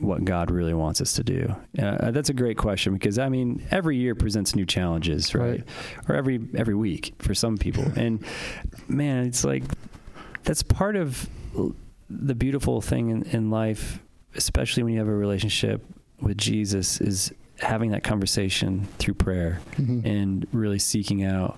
what 0.00 0.24
God 0.24 0.50
really 0.50 0.74
wants 0.74 1.00
us 1.00 1.12
to 1.14 1.22
do. 1.22 1.54
Uh, 1.78 2.10
that's 2.10 2.28
a 2.28 2.34
great 2.34 2.58
question 2.58 2.94
because 2.94 3.16
I 3.18 3.28
mean, 3.28 3.64
every 3.70 3.96
year 3.96 4.16
presents 4.16 4.56
new 4.56 4.66
challenges, 4.66 5.34
right? 5.36 5.50
Right. 5.50 5.64
Or 6.08 6.16
every 6.16 6.40
every 6.56 6.74
week 6.74 7.14
for 7.18 7.34
some 7.34 7.56
people, 7.58 7.84
and 7.96 8.24
man, 8.88 9.26
it's 9.26 9.44
like 9.44 9.62
that's 10.42 10.62
part 10.62 10.96
of 10.96 11.28
the 12.10 12.34
beautiful 12.34 12.80
thing 12.80 13.10
in, 13.10 13.22
in 13.24 13.50
life, 13.50 14.00
especially 14.34 14.82
when 14.82 14.92
you 14.92 14.98
have 14.98 15.08
a 15.08 15.14
relationship 15.14 15.84
with 16.20 16.36
Jesus, 16.38 17.00
is 17.00 17.32
having 17.60 17.92
that 17.92 18.02
conversation 18.02 18.86
through 18.98 19.14
prayer 19.14 19.60
Mhm. 19.76 20.04
and 20.04 20.46
really 20.52 20.78
seeking 20.80 21.22
out, 21.22 21.56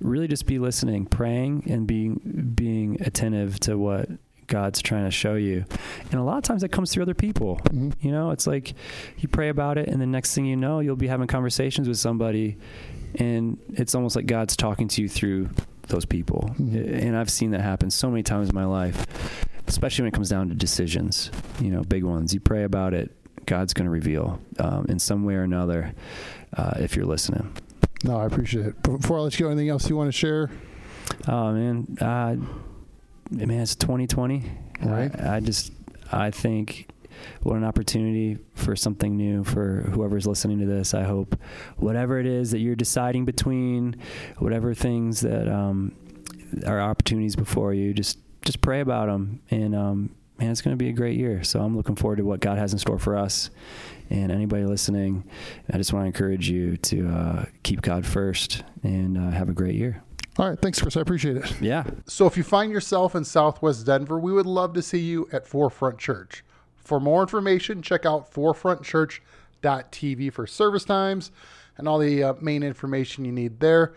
really 0.00 0.28
just 0.28 0.46
be 0.46 0.58
listening, 0.60 1.06
praying, 1.06 1.64
and 1.68 1.86
being 1.88 2.52
being 2.54 3.02
attentive 3.02 3.58
to 3.60 3.76
what 3.76 4.08
God's 4.46 4.80
trying 4.82 5.04
to 5.04 5.10
show 5.10 5.34
you. 5.34 5.64
And 6.10 6.20
a 6.20 6.22
lot 6.22 6.36
of 6.38 6.44
times 6.44 6.62
that 6.62 6.70
comes 6.70 6.92
through 6.92 7.02
other 7.04 7.14
people. 7.14 7.56
Mhm. 7.64 7.92
You 8.00 8.12
know, 8.12 8.30
it's 8.30 8.46
like 8.46 8.74
you 9.18 9.28
pray 9.28 9.48
about 9.48 9.78
it, 9.78 9.88
and 9.88 10.00
the 10.00 10.06
next 10.06 10.34
thing 10.34 10.44
you 10.44 10.56
know, 10.56 10.80
you'll 10.80 10.96
be 10.96 11.06
having 11.08 11.26
conversations 11.26 11.88
with 11.88 11.98
somebody, 11.98 12.56
and 13.16 13.58
it's 13.74 13.94
almost 13.94 14.16
like 14.16 14.26
God's 14.26 14.56
talking 14.56 14.88
to 14.88 15.02
you 15.02 15.08
through 15.08 15.48
those 15.88 16.04
people. 16.04 16.50
Mhm. 16.58 17.02
And 17.04 17.16
I've 17.16 17.30
seen 17.30 17.50
that 17.52 17.60
happen 17.60 17.90
so 17.90 18.10
many 18.10 18.22
times 18.22 18.48
in 18.48 18.54
my 18.54 18.64
life, 18.64 19.06
especially 19.66 20.02
when 20.02 20.08
it 20.08 20.14
comes 20.14 20.28
down 20.30 20.48
to 20.48 20.54
decisions, 20.54 21.30
you 21.60 21.70
know, 21.70 21.82
big 21.82 22.04
ones. 22.04 22.32
You 22.34 22.40
pray 22.40 22.64
about 22.64 22.94
it, 22.94 23.10
God's 23.46 23.74
going 23.74 23.84
to 23.84 23.90
reveal 23.90 24.40
um, 24.58 24.86
in 24.88 24.98
some 24.98 25.24
way 25.24 25.34
or 25.34 25.42
another 25.42 25.92
uh, 26.56 26.72
if 26.78 26.96
you're 26.96 27.04
listening. 27.06 27.52
no, 28.04 28.16
I 28.18 28.26
appreciate 28.26 28.66
it. 28.66 28.82
Before 28.82 29.18
I 29.18 29.22
let 29.22 29.38
you 29.38 29.46
go, 29.46 29.50
anything 29.50 29.68
else 29.70 29.88
you 29.90 29.96
want 29.96 30.08
to 30.08 30.12
share? 30.12 30.50
Oh 31.28 31.52
man, 31.52 31.86
uh, 32.00 32.36
man, 33.30 33.60
it's 33.60 33.76
2020. 33.76 34.42
Right. 34.82 35.20
I, 35.20 35.36
I 35.36 35.40
just, 35.40 35.72
I 36.12 36.30
think, 36.30 36.88
what 37.42 37.56
an 37.56 37.64
opportunity 37.64 38.38
for 38.54 38.76
something 38.76 39.16
new 39.16 39.44
for 39.44 39.88
whoever's 39.92 40.26
listening 40.26 40.60
to 40.60 40.66
this. 40.66 40.94
I 40.94 41.04
hope 41.04 41.36
whatever 41.76 42.18
it 42.18 42.26
is 42.26 42.50
that 42.50 42.58
you're 42.58 42.76
deciding 42.76 43.24
between, 43.24 43.96
whatever 44.38 44.74
things 44.74 45.20
that 45.20 45.48
um, 45.48 45.94
are 46.66 46.80
opportunities 46.80 47.36
before 47.36 47.74
you, 47.74 47.94
just 47.94 48.18
just 48.42 48.60
pray 48.60 48.80
about 48.80 49.06
them. 49.06 49.40
And 49.50 49.74
um, 49.74 50.14
man, 50.38 50.50
it's 50.50 50.60
going 50.60 50.76
to 50.76 50.82
be 50.82 50.90
a 50.90 50.92
great 50.92 51.16
year. 51.16 51.42
So 51.44 51.60
I'm 51.60 51.76
looking 51.76 51.96
forward 51.96 52.16
to 52.16 52.24
what 52.24 52.40
God 52.40 52.58
has 52.58 52.72
in 52.72 52.78
store 52.78 52.98
for 52.98 53.16
us. 53.16 53.50
And 54.10 54.30
anybody 54.30 54.64
listening, 54.64 55.24
I 55.72 55.78
just 55.78 55.92
want 55.92 56.04
to 56.04 56.06
encourage 56.06 56.48
you 56.50 56.76
to 56.76 57.08
uh, 57.08 57.44
keep 57.62 57.80
God 57.80 58.04
first 58.04 58.62
and 58.82 59.16
uh, 59.16 59.30
have 59.30 59.48
a 59.48 59.54
great 59.54 59.76
year. 59.76 60.03
All 60.36 60.48
right, 60.48 60.58
thanks, 60.58 60.80
Chris. 60.80 60.96
I 60.96 61.00
appreciate 61.00 61.36
it. 61.36 61.60
Yeah. 61.60 61.84
So 62.06 62.26
if 62.26 62.36
you 62.36 62.42
find 62.42 62.72
yourself 62.72 63.14
in 63.14 63.24
Southwest 63.24 63.86
Denver, 63.86 64.18
we 64.18 64.32
would 64.32 64.46
love 64.46 64.72
to 64.74 64.82
see 64.82 64.98
you 64.98 65.28
at 65.32 65.46
Forefront 65.46 65.98
Church. 65.98 66.44
For 66.74 66.98
more 66.98 67.22
information, 67.22 67.82
check 67.82 68.04
out 68.04 68.32
forefrontchurch.tv 68.32 70.32
for 70.32 70.46
service 70.46 70.84
times 70.84 71.30
and 71.78 71.88
all 71.88 71.98
the 71.98 72.22
uh, 72.22 72.34
main 72.40 72.62
information 72.62 73.24
you 73.24 73.32
need 73.32 73.60
there. 73.60 73.94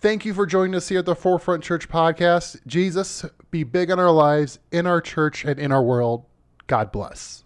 Thank 0.00 0.24
you 0.24 0.34
for 0.34 0.46
joining 0.46 0.74
us 0.74 0.88
here 0.88 0.98
at 0.98 1.06
the 1.06 1.14
Forefront 1.14 1.62
Church 1.62 1.88
podcast. 1.88 2.60
Jesus, 2.66 3.24
be 3.50 3.64
big 3.64 3.90
in 3.90 3.98
our 3.98 4.10
lives, 4.10 4.58
in 4.70 4.86
our 4.86 5.00
church, 5.00 5.44
and 5.44 5.58
in 5.58 5.72
our 5.72 5.82
world. 5.82 6.24
God 6.66 6.92
bless. 6.92 7.44